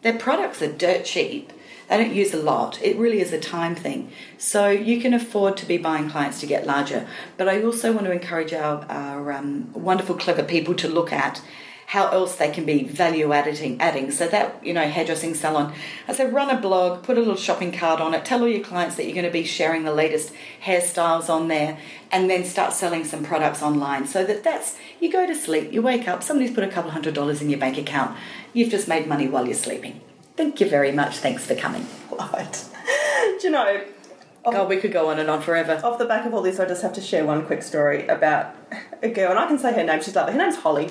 Their 0.00 0.16
products 0.16 0.62
are 0.62 0.72
dirt 0.72 1.04
cheap. 1.04 1.52
They 1.90 1.98
don't 1.98 2.14
use 2.14 2.32
a 2.32 2.42
lot. 2.42 2.80
It 2.80 2.96
really 2.96 3.20
is 3.20 3.30
a 3.30 3.38
time 3.38 3.74
thing. 3.74 4.10
So 4.38 4.70
you 4.70 5.02
can 5.02 5.12
afford 5.12 5.58
to 5.58 5.66
be 5.66 5.76
buying 5.76 6.08
clients 6.08 6.40
to 6.40 6.46
get 6.46 6.66
larger. 6.66 7.06
But 7.36 7.46
I 7.46 7.62
also 7.62 7.92
want 7.92 8.06
to 8.06 8.10
encourage 8.10 8.54
our, 8.54 8.86
our 8.88 9.32
um, 9.32 9.70
wonderful, 9.74 10.14
clever 10.14 10.42
people 10.42 10.72
to 10.76 10.88
look 10.88 11.12
at 11.12 11.42
how 11.86 12.08
else 12.08 12.36
they 12.36 12.50
can 12.50 12.64
be 12.64 12.82
value 12.84 13.32
adding 13.32 13.80
adding 13.80 14.10
so 14.10 14.26
that 14.28 14.64
you 14.64 14.72
know 14.72 14.88
hairdressing 14.88 15.34
salon 15.34 15.72
i 16.08 16.12
said 16.12 16.32
run 16.32 16.50
a 16.50 16.60
blog 16.60 17.02
put 17.02 17.16
a 17.16 17.20
little 17.20 17.36
shopping 17.36 17.72
cart 17.72 18.00
on 18.00 18.14
it 18.14 18.24
tell 18.24 18.40
all 18.40 18.48
your 18.48 18.64
clients 18.64 18.96
that 18.96 19.04
you're 19.04 19.14
going 19.14 19.24
to 19.24 19.30
be 19.30 19.44
sharing 19.44 19.84
the 19.84 19.92
latest 19.92 20.32
hairstyles 20.64 21.28
on 21.28 21.48
there 21.48 21.78
and 22.10 22.28
then 22.30 22.44
start 22.44 22.72
selling 22.72 23.04
some 23.04 23.24
products 23.24 23.62
online 23.62 24.06
so 24.06 24.24
that 24.24 24.42
that's 24.44 24.76
you 25.00 25.10
go 25.10 25.26
to 25.26 25.34
sleep 25.34 25.72
you 25.72 25.82
wake 25.82 26.08
up 26.08 26.22
somebody's 26.22 26.54
put 26.54 26.64
a 26.64 26.68
couple 26.68 26.90
hundred 26.90 27.14
dollars 27.14 27.40
in 27.40 27.50
your 27.50 27.58
bank 27.58 27.76
account 27.76 28.16
you've 28.52 28.70
just 28.70 28.88
made 28.88 29.06
money 29.06 29.28
while 29.28 29.46
you're 29.46 29.54
sleeping 29.54 30.00
thank 30.36 30.60
you 30.60 30.68
very 30.68 30.92
much 30.92 31.18
thanks 31.18 31.44
for 31.46 31.54
coming 31.54 31.86
it. 32.34 32.64
Do 33.40 33.46
you 33.46 33.50
know, 33.50 33.84
god 34.44 34.68
we 34.68 34.76
could 34.76 34.92
go 34.92 35.08
on 35.08 35.18
and 35.18 35.30
on 35.30 35.40
forever 35.40 35.80
off 35.82 35.98
the 35.98 36.04
back 36.04 36.26
of 36.26 36.34
all 36.34 36.42
this, 36.42 36.60
I 36.60 36.66
just 36.66 36.82
have 36.82 36.92
to 36.94 37.00
share 37.00 37.24
one 37.24 37.46
quick 37.46 37.62
story 37.62 38.06
about 38.06 38.54
a 39.02 39.08
girl, 39.08 39.30
and 39.30 39.38
I 39.38 39.46
can 39.46 39.58
say 39.58 39.72
her 39.72 39.84
name. 39.84 40.02
She's 40.02 40.14
lovely. 40.14 40.32
Her 40.34 40.38
name's 40.38 40.56
Holly, 40.56 40.90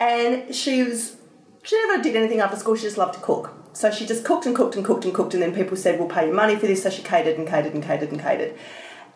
and 0.00 0.54
she 0.54 0.82
was 0.82 1.16
she 1.62 1.76
never 1.86 2.02
did 2.02 2.16
anything 2.16 2.40
after 2.40 2.56
school. 2.56 2.74
She 2.74 2.82
just 2.82 2.98
loved 2.98 3.14
to 3.14 3.20
cook. 3.20 3.52
So 3.72 3.90
she 3.90 4.06
just 4.06 4.24
cooked 4.24 4.46
and 4.46 4.56
cooked 4.56 4.74
and 4.74 4.84
cooked 4.84 5.04
and 5.04 5.14
cooked, 5.14 5.34
and 5.34 5.42
then 5.42 5.54
people 5.54 5.76
said, 5.76 5.98
"We'll 5.98 6.08
pay 6.08 6.26
you 6.26 6.32
money 6.32 6.56
for 6.56 6.66
this." 6.66 6.82
So 6.82 6.90
she 6.90 7.02
catered 7.02 7.38
and 7.38 7.46
catered 7.46 7.74
and 7.74 7.84
catered 7.84 8.10
and 8.10 8.20
catered. 8.20 8.54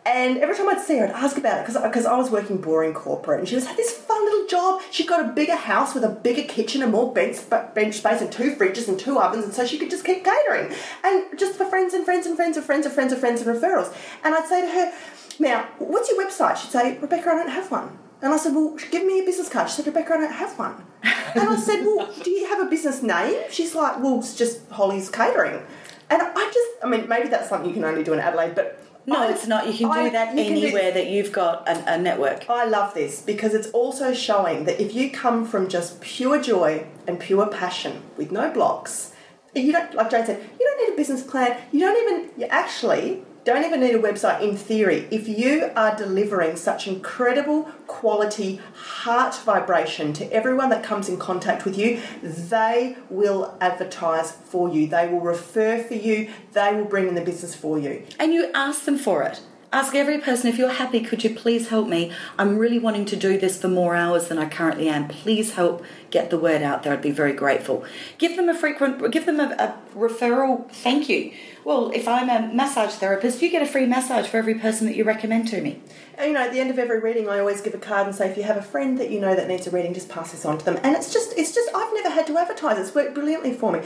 And 0.07 0.37
every 0.37 0.55
time 0.55 0.69
I'd 0.69 0.83
see 0.83 0.99
her, 0.99 1.07
I'd 1.07 1.13
ask 1.13 1.39
about 1.39 1.61
it 1.61 1.67
because 1.67 2.05
I 2.05 2.15
was 2.15 2.31
working 2.31 2.59
boring 2.59 2.93
corporate, 2.93 3.41
and 3.41 3.49
she 3.49 3.55
was 3.55 3.67
had 3.67 3.79
this 3.79 3.91
fun 3.91 4.23
little 4.23 4.47
job. 4.47 4.83
She 4.91 5.07
got 5.07 5.25
a 5.25 5.33
bigger 5.33 5.57
house 5.57 5.95
with 5.95 6.05
a 6.05 6.11
bigger 6.11 6.43
kitchen 6.43 6.83
and 6.83 6.93
more 6.93 7.11
bench 7.13 7.39
bench 7.75 7.95
space 7.95 8.21
and 8.21 8.31
two 8.31 8.55
fridges 8.55 8.87
and 8.87 9.01
two 9.01 9.19
ovens, 9.19 9.45
and 9.45 9.55
so 9.55 9.65
she 9.65 9.79
could 9.79 9.91
just 9.91 10.05
keep 10.05 10.23
catering 10.23 10.73
and 11.03 11.39
just 11.39 11.55
for 11.57 11.65
friends 11.65 11.95
and 11.95 12.05
friends 12.05 12.27
and 12.27 12.37
friends 12.37 12.59
and 12.59 12.67
friends 12.67 12.85
and 12.85 12.95
friends 12.95 13.13
and 13.13 13.21
friends 13.21 13.41
and 13.41 13.57
referrals. 13.57 13.93
And 14.23 14.35
I'd 14.35 14.47
say 14.47 14.61
to 14.61 14.69
her, 14.69 14.93
"Now, 15.39 15.69
what's 15.79 16.11
your 16.11 16.23
website?" 16.23 16.59
She'd 16.59 16.71
say, 16.71 16.99
"Rebecca, 17.01 17.31
I 17.31 17.37
don't 17.37 17.49
have 17.49 17.71
one." 17.71 17.99
And 18.25 18.33
I 18.33 18.39
said, 18.39 18.55
Well, 18.55 18.77
give 18.91 19.05
me 19.05 19.21
a 19.21 19.25
business 19.25 19.51
card. 19.51 19.69
She 19.69 19.77
said, 19.77 19.87
Rebecca, 19.87 20.15
I 20.15 20.17
don't 20.17 20.33
have 20.33 20.59
one. 20.59 20.83
and 21.03 21.49
I 21.51 21.57
said, 21.57 21.85
Well, 21.85 22.11
do 22.23 22.31
you 22.31 22.49
have 22.49 22.67
a 22.67 22.71
business 22.71 23.03
name? 23.03 23.39
She's 23.51 23.75
like, 23.75 24.01
Well, 24.03 24.19
it's 24.19 24.35
just 24.35 24.67
Holly's 24.71 25.11
Catering. 25.11 25.63
And 26.09 26.23
I 26.23 26.51
just, 26.53 26.85
I 26.85 26.89
mean, 26.89 27.07
maybe 27.07 27.29
that's 27.29 27.51
something 27.51 27.69
you 27.69 27.75
can 27.75 27.85
only 27.85 28.03
do 28.03 28.15
in 28.15 28.19
Adelaide, 28.21 28.55
but. 28.55 28.81
no 29.07 29.19
I- 29.19 29.31
it's 29.33 29.47
not 29.47 29.67
you 29.67 29.75
can 29.77 29.91
I- 29.91 30.05
do 30.05 30.11
that 30.13 30.29
can 30.29 30.37
do- 30.37 30.43
anywhere 30.43 30.91
that 30.93 31.09
you've 31.09 31.33
got 31.33 31.69
a, 31.69 31.95
a 31.95 31.99
network 31.99 32.49
I 32.49 32.65
love 32.65 32.95
this 32.95 33.21
because 33.21 33.53
it's 33.53 33.69
also 33.73 34.15
showing 34.15 34.65
that 34.65 34.81
if 34.81 34.95
you 34.95 35.11
come 35.11 35.45
from 35.45 35.69
just 35.69 36.01
pure 36.01 36.41
joy 36.41 36.87
and 37.07 37.21
pure 37.21 37.47
passion 37.47 38.03
with 38.17 38.33
no 38.33 38.51
blocks, 38.51 39.13
you 39.55 39.71
don't, 39.73 39.93
like 39.95 40.11
Jane 40.11 40.25
said, 40.25 40.41
you 40.59 40.67
don't 40.67 40.79
need 40.89 40.95
a 40.95 40.97
business 40.97 41.23
plan. 41.23 41.61
You 41.73 41.81
don't 41.81 41.99
even, 42.03 42.31
you 42.41 42.47
actually 42.47 43.24
don't 43.45 43.65
even 43.65 43.81
need 43.81 43.95
a 43.95 43.99
website 43.99 44.41
in 44.41 44.57
theory. 44.57 45.07
If 45.11 45.29
you 45.29 45.71
are 45.77 45.95
delivering 45.95 46.57
such 46.57 46.89
incredible 46.89 47.65
quality 47.87 48.61
heart 48.75 49.35
vibration 49.35 50.15
to 50.15 50.33
everyone 50.33 50.71
that 50.71 50.83
comes 50.83 51.09
in 51.09 51.19
contact 51.19 51.65
with 51.65 51.79
you, 51.79 52.01
they 52.23 52.97
will 53.11 53.57
advertise 53.61 54.33
for 54.33 54.69
you. 54.71 54.87
They 54.87 55.09
will 55.09 55.21
refer 55.21 55.83
for 55.83 55.95
you. 55.95 56.31
They 56.53 56.75
will 56.75 56.87
bring 56.87 57.07
in 57.09 57.15
the 57.15 57.21
business 57.21 57.55
for 57.55 57.79
you. 57.79 58.05
and 58.19 58.33
you 58.33 58.51
ask 58.55 58.85
them 58.85 58.97
for 58.99 59.23
it. 59.23 59.41
Ask 59.75 59.97
every 59.97 60.19
person 60.19 60.49
if 60.49 60.57
you're 60.57 60.69
happy, 60.69 61.01
could 61.01 61.25
you 61.25 61.35
please 61.35 61.67
help 61.67 61.89
me? 61.89 62.13
I'm 62.39 62.59
really 62.59 62.79
wanting 62.79 63.07
to 63.07 63.17
do 63.17 63.37
this 63.37 63.61
for 63.61 63.67
more 63.67 63.97
hours 63.97 64.29
than 64.29 64.39
I 64.39 64.49
currently 64.49 64.89
am. 64.89 65.09
Please 65.09 65.55
help 65.55 65.83
get 66.13 66.31
the 66.31 66.39
word 66.39 66.63
out 66.63 66.85
there. 66.85 66.93
I'd 66.93 67.03
be 67.03 67.11
very 67.11 67.33
grateful. 67.33 67.85
Give 68.17 68.37
them 68.37 68.49
a 68.49 68.55
frequent, 68.55 69.11
give 69.11 69.27
them 69.27 69.41
a, 69.41 69.47
a 69.59 69.75
referral 69.99 70.71
thank 70.71 71.09
you. 71.09 71.33
Well, 71.65 71.91
if 71.93 72.07
I'm 72.07 72.31
a 72.31 72.55
massage 72.55 72.93
therapist, 72.93 73.43
you 73.43 73.51
get 73.51 73.63
a 73.63 73.67
free 73.67 73.85
massage 73.85 74.29
for 74.29 74.37
every 74.37 74.55
person 74.55 74.87
that 74.87 74.95
you 74.95 75.03
recommend 75.03 75.49
to 75.49 75.61
me. 75.61 75.81
You 76.21 76.35
know, 76.35 76.43
at 76.43 76.53
the 76.53 76.61
end 76.61 76.71
of 76.71 76.79
every 76.79 77.01
reading, 77.01 77.29
I 77.29 77.41
always 77.41 77.61
give 77.61 77.75
a 77.75 77.79
card 77.79 78.07
and 78.07 78.15
say, 78.15 78.31
if 78.31 78.37
you 78.37 78.45
have 78.45 78.57
a 78.57 78.63
friend 78.63 78.99
that 78.99 79.11
you 79.11 79.19
know 79.19 79.35
that 79.35 79.49
needs 79.49 79.67
a 79.67 79.71
reading, 79.71 79.93
just 79.93 80.09
pass 80.09 80.31
this 80.31 80.45
on 80.45 80.59
to 80.59 80.65
them. 80.65 80.79
And 80.85 80.95
it's 80.95 81.13
just, 81.13 81.37
it's 81.37 81.53
just, 81.53 81.69
I've 81.75 81.93
never 81.95 82.11
had 82.11 82.29
to 82.29 82.39
advertise. 82.39 82.79
It's 82.79 82.95
worked 82.95 83.15
brilliantly 83.15 83.55
for 83.55 83.73
me. 83.73 83.81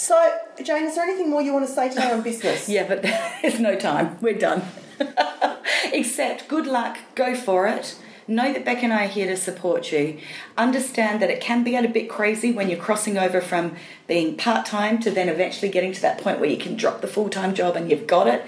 So, 0.00 0.38
Jane, 0.62 0.84
is 0.84 0.94
there 0.94 1.04
anything 1.04 1.28
more 1.28 1.42
you 1.42 1.52
want 1.52 1.66
to 1.66 1.70
say 1.70 1.90
today 1.90 2.10
on 2.10 2.22
business? 2.22 2.70
Yeah, 2.70 2.88
but 2.88 3.02
there's 3.42 3.60
no 3.60 3.76
time. 3.76 4.16
We're 4.22 4.32
done. 4.32 4.62
Except, 5.92 6.48
good 6.48 6.66
luck, 6.66 6.96
go 7.14 7.34
for 7.34 7.66
it. 7.66 7.96
Know 8.26 8.50
that 8.50 8.64
Beck 8.64 8.82
and 8.82 8.94
I 8.94 9.04
are 9.04 9.08
here 9.08 9.26
to 9.26 9.36
support 9.36 9.92
you. 9.92 10.18
Understand 10.56 11.20
that 11.20 11.28
it 11.28 11.42
can 11.42 11.62
be 11.62 11.76
a 11.76 11.86
bit 11.86 12.08
crazy 12.08 12.50
when 12.50 12.70
you're 12.70 12.78
crossing 12.78 13.18
over 13.18 13.42
from 13.42 13.76
being 14.06 14.38
part 14.38 14.64
time 14.64 15.00
to 15.00 15.10
then 15.10 15.28
eventually 15.28 15.70
getting 15.70 15.92
to 15.92 16.00
that 16.00 16.16
point 16.16 16.40
where 16.40 16.48
you 16.48 16.56
can 16.56 16.76
drop 16.76 17.02
the 17.02 17.06
full 17.06 17.28
time 17.28 17.54
job 17.54 17.76
and 17.76 17.90
you've 17.90 18.06
got 18.06 18.26
it. 18.26 18.42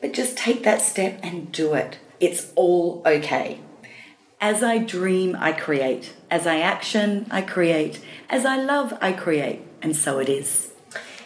But 0.00 0.12
just 0.12 0.36
take 0.36 0.64
that 0.64 0.80
step 0.80 1.20
and 1.22 1.52
do 1.52 1.74
it. 1.74 2.00
It's 2.18 2.52
all 2.56 3.02
okay. 3.06 3.60
As 4.40 4.64
I 4.64 4.78
dream, 4.78 5.36
I 5.38 5.52
create. 5.52 6.14
As 6.28 6.44
I 6.44 6.58
action, 6.58 7.28
I 7.30 7.42
create. 7.42 8.04
As 8.28 8.44
I 8.44 8.56
love, 8.56 8.98
I 9.00 9.12
create. 9.12 9.62
And 9.80 9.94
so 9.94 10.18
it 10.18 10.28
is. 10.28 10.67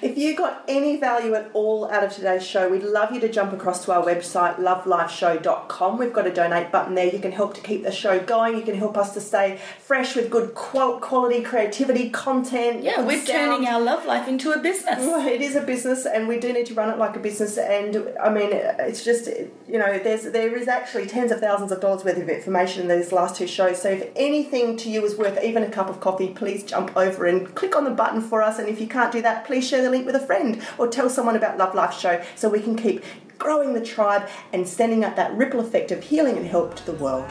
If 0.02 0.18
you 0.18 0.36
got 0.36 0.64
any 0.66 0.96
value 0.96 1.34
at 1.34 1.48
all 1.54 1.88
out 1.88 2.02
of 2.02 2.12
today's 2.12 2.44
show, 2.44 2.68
we'd 2.68 2.82
love 2.82 3.12
you 3.12 3.20
to 3.20 3.28
jump 3.28 3.52
across 3.52 3.84
to 3.84 3.92
our 3.92 4.04
website, 4.04 4.56
lovelifeshow.com. 4.56 5.96
We've 5.96 6.12
got 6.12 6.26
a 6.26 6.32
donate 6.32 6.72
button 6.72 6.96
there. 6.96 7.06
You 7.06 7.20
can 7.20 7.30
help 7.30 7.54
to 7.54 7.60
keep 7.60 7.84
the 7.84 7.92
show 7.92 8.18
going. 8.18 8.56
You 8.56 8.62
can 8.62 8.74
help 8.74 8.96
us 8.96 9.14
to 9.14 9.20
stay 9.20 9.60
fresh 9.78 10.16
with 10.16 10.28
good 10.28 10.54
qual- 10.54 10.98
quality, 10.98 11.40
creativity, 11.42 12.10
content. 12.10 12.82
Yeah, 12.82 13.02
we're 13.02 13.24
sound. 13.24 13.26
turning 13.28 13.68
our 13.68 13.80
love 13.80 14.04
life 14.04 14.26
into 14.26 14.50
a 14.50 14.58
business. 14.58 14.98
Well, 14.98 15.24
it 15.24 15.40
is 15.40 15.54
a 15.54 15.60
business, 15.60 16.04
and 16.04 16.26
we 16.26 16.40
do 16.40 16.52
need 16.52 16.66
to 16.66 16.74
run 16.74 16.90
it 16.90 16.98
like 16.98 17.14
a 17.14 17.20
business. 17.20 17.56
And 17.56 18.12
I 18.20 18.28
mean, 18.28 18.50
it's 18.52 19.04
just 19.04 19.28
you 19.28 19.78
know, 19.78 20.00
there's 20.00 20.24
there 20.24 20.56
is 20.56 20.66
actually 20.66 21.06
tens 21.06 21.30
of 21.30 21.38
thousands 21.38 21.70
of 21.70 21.80
dollars 21.80 22.04
worth 22.04 22.18
of 22.18 22.28
information 22.28 22.82
in 22.82 22.88
these 22.98 23.12
last 23.12 23.36
two 23.36 23.46
shows. 23.46 23.80
So 23.80 23.90
if 23.90 24.08
anything 24.16 24.76
to 24.78 24.90
you 24.90 25.04
is 25.04 25.16
worth 25.16 25.42
even 25.44 25.62
a 25.62 25.70
cup 25.70 25.88
of 25.88 26.00
coffee, 26.00 26.28
please 26.30 26.64
jump 26.64 26.96
over 26.96 27.24
and 27.24 27.54
click 27.54 27.76
on 27.76 27.84
the 27.84 27.90
button 27.90 28.20
for 28.20 28.42
us. 28.42 28.58
And 28.58 28.68
if 28.68 28.80
you 28.80 28.88
can't 28.88 29.12
do 29.12 29.22
that, 29.22 29.44
please 29.44 29.68
share 29.68 29.80
the 29.80 29.91
link 29.92 30.06
with 30.06 30.16
a 30.16 30.26
friend 30.26 30.60
or 30.78 30.88
tell 30.88 31.08
someone 31.08 31.36
about 31.36 31.58
Love 31.58 31.76
Life 31.76 31.96
Show 31.96 32.20
so 32.34 32.48
we 32.48 32.60
can 32.60 32.74
keep 32.74 33.04
growing 33.38 33.74
the 33.74 33.80
tribe 33.80 34.28
and 34.52 34.66
sending 34.66 35.04
out 35.04 35.14
that 35.16 35.32
ripple 35.36 35.60
effect 35.60 35.92
of 35.92 36.02
healing 36.02 36.36
and 36.36 36.46
help 36.46 36.74
to 36.76 36.86
the 36.86 36.94
world. 36.94 37.30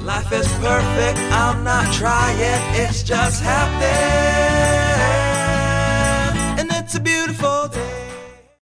Life 0.00 0.32
is 0.32 0.48
perfect, 0.54 1.18
I'm 1.30 1.62
not 1.62 1.92
trying, 1.94 2.36
it's 2.80 3.02
just 3.02 3.42
happening. 3.42 3.90
And 6.58 6.68
it's 6.72 6.94
a 6.94 7.00
beautiful 7.00 7.68
day. 7.68 7.89